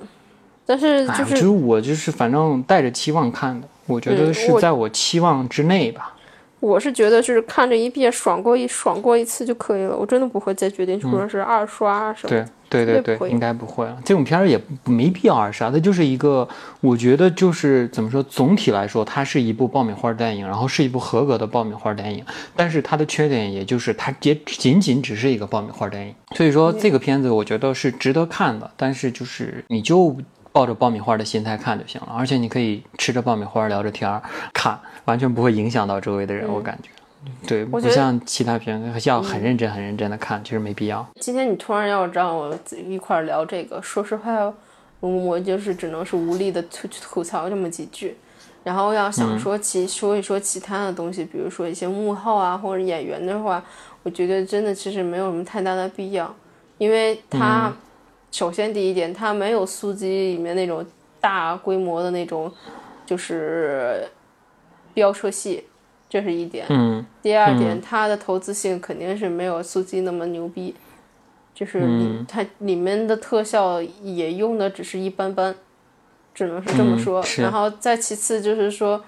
[0.64, 6.14] 但是哎，就是我觉得我就是反正带着期望看的，我觉得是在我期望之内吧。
[6.66, 12.48] 我是觉得就是看着一遍爽过一爽过一次就可以了，我真的不会再决定说是二刷什么的。
[12.68, 13.96] 对对对对应该不会了。
[14.04, 16.46] 这种片儿也没必要二刷，它就是一个，
[16.80, 22.24] 我觉得就是怎么说，总体来说，它是一部爆米花电影，然后是一部合格的爆米花电影。
[22.56, 26.12] 但是它的缺点也就是它也仅仅只是一个爆米花电影。
[26.34, 30.16] 所以说这个片子我觉得是值得看的，但是就是你就。
[30.56, 34.22] 抱着爆米花的心态看就行了，而且你可以吃着爆米花聊着天儿
[34.54, 36.50] 看，完全不会影响到周围的人。
[36.50, 36.88] 我感觉，
[37.46, 41.06] 对，不像其他片子要很认真、很认真的看，其实没必要。
[41.20, 44.32] 今天你突然要让我一块儿聊这个，说实话，
[45.00, 48.16] 我我就是只能是无力的吐吐槽这么几句。
[48.64, 53.62] 然后要想说其、说一说其他的东西，比如说一些幕后啊或者演员的话，
[54.02, 56.34] 我觉得真的其实没有什么太大的必要，
[56.78, 57.70] 因为他、
[58.36, 60.84] 首先第一点，它没有速激里面那种
[61.22, 62.52] 大规模的那种
[63.06, 64.06] 就是
[64.92, 65.64] 飙车戏，
[66.06, 66.66] 这是一点。
[66.68, 70.74] 嗯第二点，它的投资性肯定是没有速激那么牛逼，
[71.54, 75.54] 就是里它里面的特效也用的只是一般般，
[76.34, 77.22] 只能是这么说。
[77.22, 79.02] 嗯然后再其次就是说，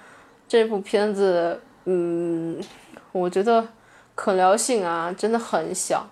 [0.47, 2.59] 这部片子，嗯，
[3.11, 3.67] 我觉得
[4.15, 6.09] 可聊性啊真的很小。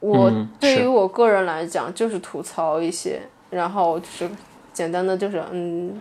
[0.00, 4.30] 我嗯对于我个人来讲，就是吐槽一些，然后就是
[4.72, 6.00] 简单的就是嗯，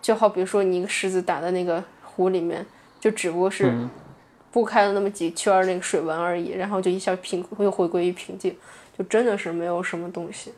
[0.00, 2.64] 就好比说你一个狮子打在那个湖里面，
[2.98, 3.72] 就只不过是
[4.50, 8.56] 拨开了那么几圈儿那个水纹而已，然后就一下平又回归于平静，
[8.98, 10.52] 就真的是没有什么东西。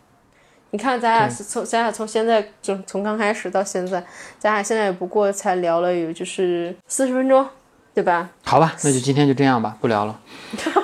[0.70, 4.03] 你看，咱俩从咱俩从现在就从刚开始到现在，
[4.38, 7.46] 咱俩现在也不过才聊了有就是四十分钟，
[7.92, 8.31] 对吧？
[8.42, 10.18] 好吧，那就今天就这样吧，不聊了。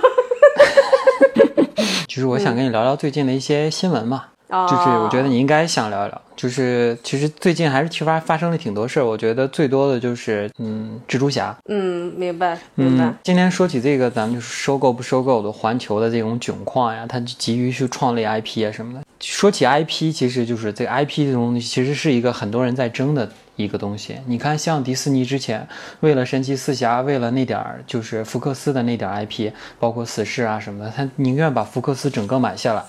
[2.08, 4.24] 其实我想跟你聊聊最近的一些新闻嘛。
[4.48, 11.54] 啊，就是我觉得你应该想聊一聊，就是其实最近还是发发生了挺多事儿，我觉得最多的就是嗯，蜘蛛侠。
[11.68, 13.04] 嗯，明白明白。
[13.04, 19.04] 嗯，今天说起这个，咱们就是收购不收购的环球的这种窘况呀，它急于去创立 IP 啊什么的。
[19.20, 24.16] 说起 IP，其实就是这个 IP 这种东西，其实是一个很多人在争的一个东西。
[24.26, 25.68] 你看，像迪士尼之前
[26.00, 32.82] 为了神奇四侠，为了那点儿就是福克斯的那点儿 IP，包括死侍啊什么的，他宁愿把福克斯整个买下来。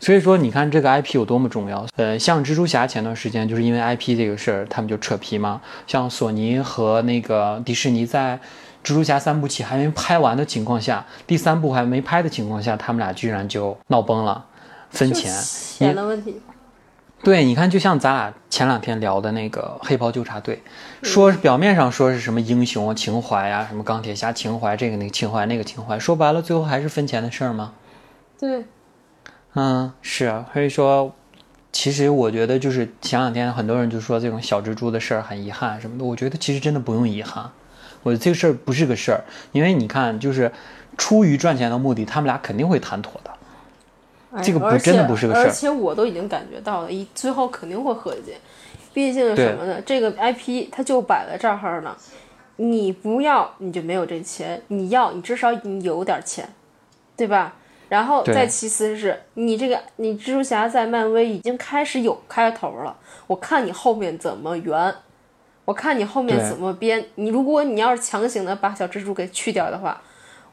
[0.00, 1.86] 所以说，你看这个 IP 有多么重要。
[1.96, 5.62] 呃，像蜘蛛侠前段时间就是因为 IP 这个事儿，他们就扯皮嘛。
[5.86, 8.38] 像索尼和那个迪士尼在
[8.82, 14.44] 蜘蛛侠三部曲还没拍完的情况下，第三部还没拍的情况下，他们俩居然就闹崩了，
[14.90, 15.32] 分钱。
[15.42, 16.38] 钱的问题。
[17.24, 20.62] 对，你看，就像咱俩前两天聊的那个黑袍纠察队，
[21.02, 27.72] 说表面上说是什么英雄情怀呀，什么钢铁侠情怀，这个那个情怀那个情怀，说白了，最后还是分钱的事儿吗？
[28.38, 28.64] 对。
[29.54, 31.14] 嗯，是啊，所以说，
[31.72, 37.50] 其实我觉得就是前两天很多人就说这种小蜘蛛的事儿很遗憾什么的，我觉得其实真的不用遗憾，
[38.02, 40.52] 我这个事儿不是个事儿，因为你看，就是
[40.98, 43.30] 出于赚钱的目的，他们俩肯定会谈妥的，
[44.42, 45.44] 这个不真的不是个事儿。
[45.44, 48.36] 而且我都已经感觉到了，一最后肯定会和解，
[48.92, 49.80] 毕竟什么呢？
[49.84, 51.96] 这个 IP 它就摆在这儿呢，
[52.56, 56.48] 你不要你就没有这钱，你要你至少你有点钱，
[57.16, 57.54] 对吧？
[57.88, 64.94] 然后再其次是你这个，你蜘蛛侠在漫威已经开始有开头了，我看你后面怎么圆，
[65.66, 67.04] 我看你后面怎么编。
[67.16, 70.00] 你如果你要是强行的把小蜘蛛给去掉的话，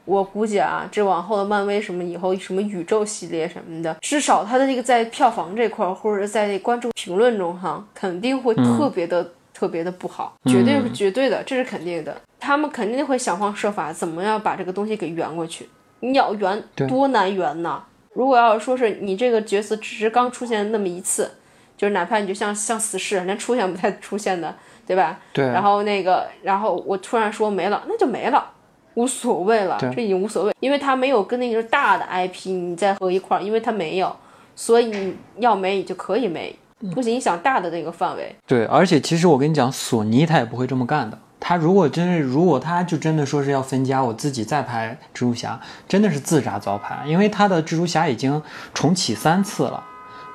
[0.04, 12.16] 我估计啊，这往后的漫威什么以后什么宇宙系列什么的，至少它的这个在票房这块或者在观众评论中哈，肯定会特别的特别的不好，绝对是绝对的，这是肯定的。
[12.40, 15.68] 他们肯定会想方设法，怎么样把这个东西给圆过去。
[16.00, 17.80] 你要圆多难圆呢？
[18.12, 21.30] 如果要是说是你这个角色只是刚出现那么一次，
[21.76, 24.52] 就是哪怕你就像像死侍连出现不太出现的，
[24.84, 25.20] 对吧？
[25.32, 25.46] 对。
[25.46, 28.50] 然后那个，然后我突然说没了，那就没了，
[28.94, 34.14] 无所谓了，这已经无所谓，因为他没有跟那个大的 IP 你再合一块儿，因为他没有，
[34.54, 36.54] 所以你要没你就可以没，
[36.94, 38.34] 不影响大的那个范围。
[38.46, 41.18] 对，而且其实我跟你讲，索尼他也不会这么干的。
[41.44, 48.40] 他如果真是，如果他就真的说是要分家，我自己再拍蜘蛛侠，真的是自砸招牌，因为他的蜘蛛侠已经
[48.72, 49.82] 重启三次了，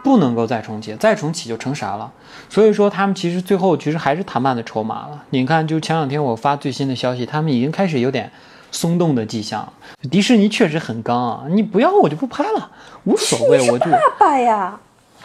[0.04, 2.12] 不能够再重启，再重启就成啥了。
[2.50, 5.24] 所以说他们其实最后其实还是谈判的筹码了。
[5.32, 8.32] 你看，就前两天我发最新的消息，他们已经开始有点
[8.72, 9.74] 松动的迹象。
[10.10, 12.72] 迪士尼确实很刚啊，你不要我就不拍了，
[13.04, 14.80] 无所谓，我就爸爸呀。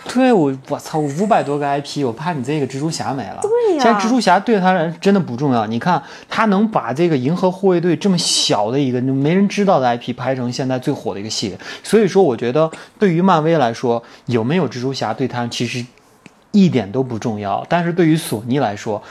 [0.09, 3.39] 对我，我操，五百多个 IP，我怕你这个蜘蛛侠没了。
[3.41, 5.67] 对呀，现在蜘蛛侠对他来真的不重要。
[5.67, 15.85] 你看他能把这个银河护卫队这么小的一个没人知道的 IP 拍成现在最火的一个系列，所以说我觉得对于漫威来说，有没有蜘蛛侠对他其实
[16.51, 17.65] 一点都不重要。
[17.69, 19.03] 但是对于索尼来说，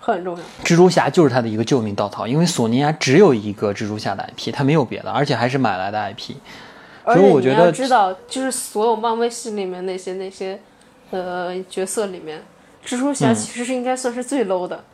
[0.00, 0.42] 很重要。
[0.64, 6.34] 蜘蛛侠就是他的一个救命稻草，因为索尼还只有一个蜘蛛侠的 IP，他没有别的，而且还是买来的 IP。
[7.04, 10.60] 所以我觉得，知道就是所有漫威系里面那些那些，
[11.10, 12.42] 呃，角色里面，
[12.86, 14.84] 蜘蛛侠其实是应该算是最 low 的。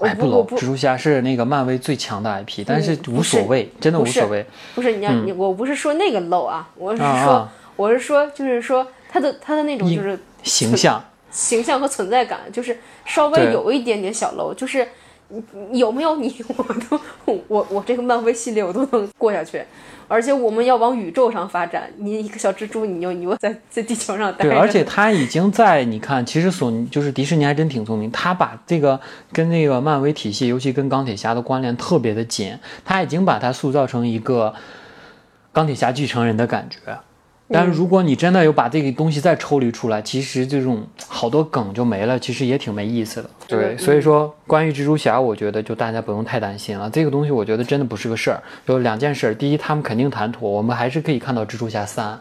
[0.00, 4.44] 哎，不 low，蜘蛛侠是那个漫威最强的 IP，但是无所谓，真的无所谓。
[4.74, 14.86] 不是你要，你我不是说那个 low 啊，我是说，我是说，就是说他的他的那种就是形象、形象和存在感，就是稍微有一点点小 low，就是
[15.70, 17.00] 有没有你， 我都
[17.48, 19.62] 我我这个漫威系列我都能过下去。
[20.12, 24.50] 而且我们要往宇宙上发展，你一个小蜘蛛，你又你又在在地球上待着。
[24.50, 29.00] 对，而且他已经在你看，其实索尼就是迪士尼还真挺聪明，他把这个
[29.32, 34.52] 跟那个漫威体系，尤其跟钢铁侠的关联特别的紧，他已经把它塑造成一个
[35.50, 36.78] 钢铁侠继承人的感觉。
[37.52, 43.30] 但是如果你真的有把这个东西再抽离出来，其实这种好多梗就没了，其实也挺没意思的。
[43.46, 46.88] 对，所以说关于蜘蛛侠，我觉得就大家不用太担心了。
[46.88, 48.42] 这个东西我觉得真的不是个事儿。
[48.66, 52.18] 就两件事，第一，他们肯定谈妥，我们还是可以看到蜘蛛侠三，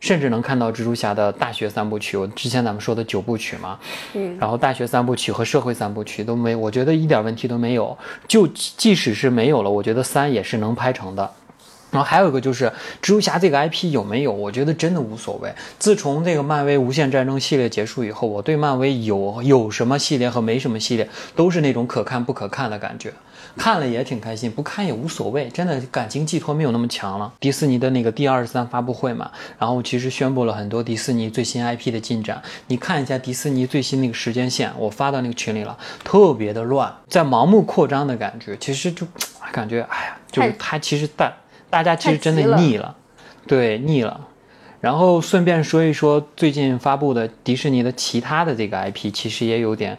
[0.00, 2.16] 甚至能看到蜘蛛侠的大学三部曲。
[2.16, 3.78] 我之前咱们说的九部曲嘛，
[4.14, 7.96] 嗯，然后大学三部曲和社会三部曲都没，我觉得一点问题都没有。
[8.26, 11.30] 就即使是没有了，我觉得三也是能拍成的。
[11.90, 12.66] 然后还有一个就是
[13.02, 14.32] 蜘蛛侠这个 IP 有没有？
[14.32, 15.52] 我觉得真的无所谓。
[15.78, 23.12] 自从这个漫威无限战争系列结束以后，我对漫威有有什么系列和没什么系列都是那种可看不可看的感觉，
[23.56, 25.48] 看了也挺开心，不看也无所谓。
[25.48, 27.32] 真的感情寄托没有那么强了。
[27.40, 32.40] 迪士尼的那个第二十三发布会嘛，然后其实宣布了很多迪士尼最新 IP 的进展。
[32.68, 38.56] 你看一下迪士尼最新那个时间线，我发到那个群里了，特别的乱，在盲目扩张的感觉。
[38.58, 39.04] 其实就
[39.50, 41.32] 感觉，哎呀，就是它其实大。
[41.70, 42.94] 大家其实真的腻了，
[43.46, 44.26] 对腻了。
[44.80, 49.96] 然后顺便说一说最近发布的迪士尼的其他的这个 IP，其实也有点，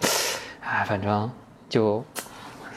[0.63, 1.31] 哎，反正
[1.69, 2.03] 就。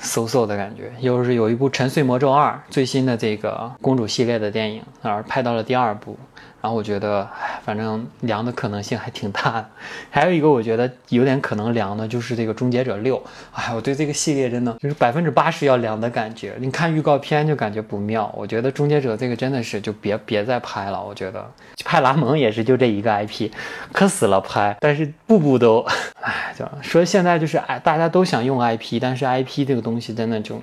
[0.03, 6.18] 嗖嗖的感觉，又是有一部《沉睡魔咒二》最新的这个公主系列的电影，而拍到了第二部。
[6.65, 9.69] 然后我觉得，哎，反正凉的可能性还挺大的。
[10.09, 13.19] 还有一个我觉得有点可能凉的，就是这个《终结者六》。
[13.53, 16.55] 哎，我对这个系列真的就是百分之八十要凉的感觉。
[16.59, 18.33] 你看预告片就感觉不妙。
[18.35, 21.05] 我觉得《终结者》这个真的是就别别再拍了。
[21.05, 21.47] 我觉得
[21.85, 23.51] 派拉蒙也是就这一个 IP，
[23.93, 25.85] 可死了拍，但是步步都，
[26.23, 30.59] 哎，就说现在就是哎，大家都想用 IP，但是 IP 这个东西真的就。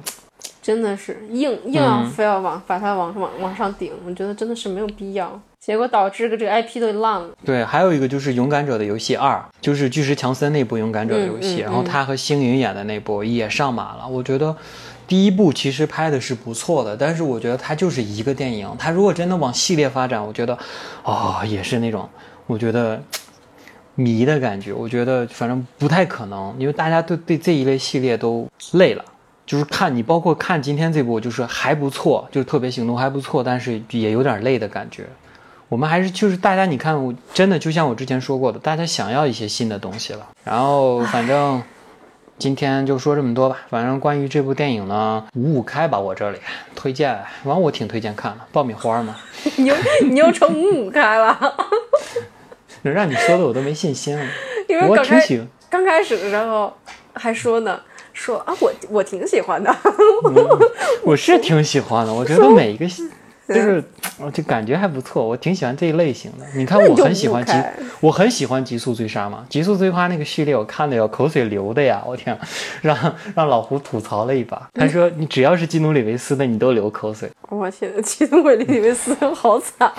[0.62, 7.30] 真的是硬硬要非要往把它往往往上顶，我觉得真的是没有必要，结果导致个这个 IP 都烂了。
[7.44, 14.08] 对，还有一个就是《勇敢者的游戏二》，就是巨石强森那部《勇敢者的游戏》，然后他和星云演的那部也上马了。
[14.08, 14.56] 我觉得
[15.08, 20.58] 第一部其实拍的是不错的，但是我觉得它就是一个电影，它如果真的往系列发展，我觉得
[21.04, 22.08] 哦也是那种
[22.46, 23.02] 我觉得
[23.96, 24.72] 迷的感觉。
[24.72, 29.04] 我觉得反正不太可能，因为大家都对这一类系列都累了。
[29.52, 35.04] 就是看你，包括看今天这部，就是还不错，就是特别行动还不错，但是也有点累的感觉。
[35.68, 40.26] 我们还是就是大家，你看，我真的就像我之前说过的，大家想要一些新的东西了。
[40.46, 41.62] 然后反正
[42.38, 43.58] 今天就说这么多吧。
[43.70, 46.38] 反正关于这部电影呢，五五开吧，我这里
[46.74, 48.46] 推荐，完我挺推荐看的。
[48.54, 49.18] 爆米花嘛，
[49.58, 49.76] 你又
[50.10, 51.38] 你又成五五开了，
[52.84, 54.26] 让你说的我都没信心了。
[54.70, 55.22] 因为刚开
[55.70, 56.74] 刚开始的时候
[57.16, 57.78] 还说呢。
[58.22, 59.76] 说啊，我我挺喜欢的，
[61.04, 62.86] 我是挺喜欢的，我觉得每一个。
[63.48, 63.84] 就是，
[64.18, 66.46] 我就感觉还不错，我挺喜欢这一类型的。
[66.56, 67.52] 你看，我很喜欢极，
[68.00, 72.02] 我很喜欢极速追杀嘛，极速追杀那个系列，我看的要口水流的呀！
[72.06, 72.40] 我天，
[72.82, 72.96] 让
[73.36, 77.30] 让老胡吐槽了一把，他说你只要是基努里维斯的，你都流口水。
[77.50, 79.92] 我天，基努里维斯好惨！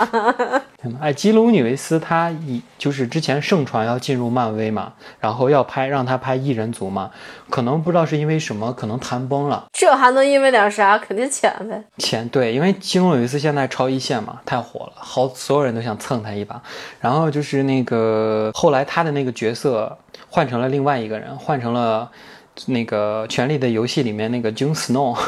[1.00, 7.10] 哎，基努里维斯他以就是之前盛传要进入漫威嘛，然后要拍让他拍异人族嘛，
[7.50, 9.66] 可能不知道是因为什么，可能谈崩了。
[9.72, 10.96] 这还能因为点啥？
[10.96, 11.82] 肯定钱呗。
[11.98, 13.42] 钱对，因为基努里维斯。
[13.42, 16.62] 现在超一线嘛，太火了，好，所有人都想蹭他一把。
[17.00, 22.08] 然后就是那个后来他的那个角色换成了另外一个人，换成了
[22.66, 25.18] 那个《权力的游戏》里面那个 Jon Snow。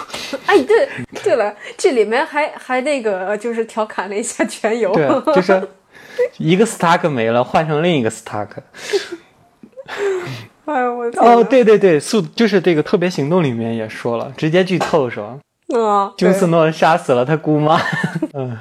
[0.47, 0.89] 哎，对
[1.25, 5.69] 对了，这里面还还那个就是调侃了一下全游，对，就是
[6.39, 8.49] 一个 Stark 没了，换成另一个 Stark。
[10.67, 15.39] 哎呦我哦，对对对，速就是这个特别行动里面也说了，直接剧透是吧？
[15.79, 17.79] 啊，金斯诺杀死了他姑妈，
[18.33, 18.59] 嗯，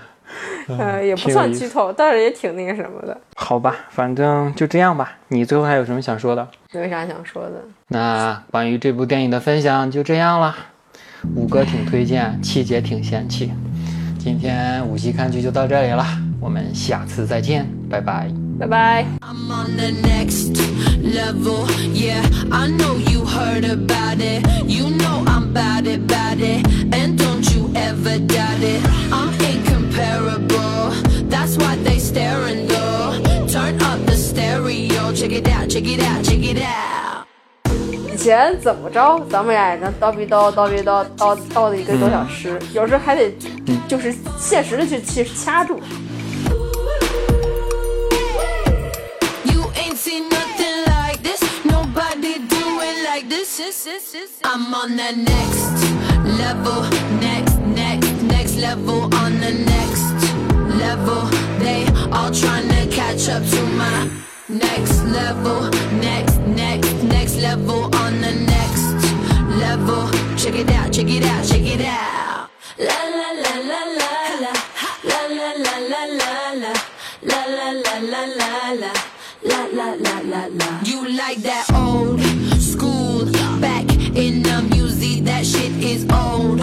[0.78, 3.18] 呃，也不算剧透，但是也挺那个什么的。
[3.36, 5.18] 好吧，反正就这样吧。
[5.30, 6.45] 你最后还有什么想说的？
[6.74, 7.51] 没啥想说的。
[7.88, 10.55] 那关于这部电影的分享就这样了。
[11.36, 13.51] 五哥挺推荐，七姐挺嫌弃。
[14.19, 16.05] 今天五七看剧就到这里了，
[16.39, 18.30] 我们下次再见，拜拜。
[18.59, 19.05] 拜拜。
[19.21, 20.55] I'm on the next
[21.01, 22.21] level, yeah.
[22.51, 24.45] I know you heard about it.
[24.67, 26.63] You know I'm about it, about it.
[26.91, 28.82] And don't you ever doubt it.
[29.11, 30.93] I'm incomparable.
[31.30, 33.19] That's why they staring though.
[33.47, 35.11] Turn up the stereo.
[35.13, 37.12] Check it out, check it out, check it out.
[38.24, 43.30] 以前怎么着，咱们俩也能叨逼叨叨逼叨叨叨的一个多小时，有时候还得
[43.86, 45.78] 就是现实的去去掐住。
[64.49, 65.69] Next level,
[66.01, 68.83] next, next, next level, on the next
[69.57, 70.09] level.
[70.35, 72.49] Check it out, check it out, check it out.
[72.77, 74.11] La la la la la
[74.43, 74.51] la,
[75.05, 76.73] la la la la la la,
[77.23, 78.91] la la la la la la,
[79.43, 80.81] la la la la la.
[80.83, 82.19] You like that old?
[82.59, 83.25] School
[83.61, 86.62] back in the music, that shit is old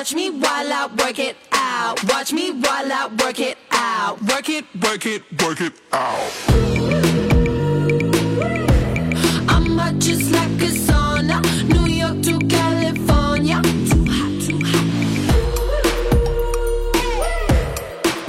[0.00, 2.02] Watch me while I work it out.
[2.04, 4.22] Watch me while I work it out.
[4.22, 6.32] Work it, work it, work it out.
[9.46, 11.42] I'm hot just like a sauna.
[11.68, 13.60] New York to California.
[13.90, 14.86] Too hot, too hot.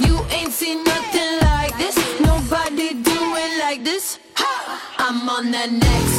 [0.04, 1.96] You ain't seen nothing like this.
[2.20, 4.18] Nobody do it like this.
[4.98, 6.18] I'm on the next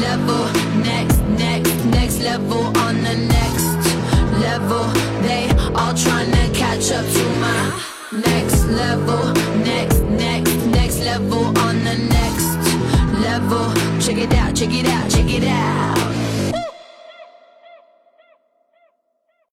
[0.00, 0.46] level,
[0.82, 2.74] next, next, next level.
[2.78, 3.29] On the
[4.50, 4.84] Level,
[5.22, 9.32] They all trying to catch up to my next level.
[9.62, 12.50] Next, next, next level on the next
[13.22, 13.72] level.
[14.00, 16.19] Check it out, check it out, check it out.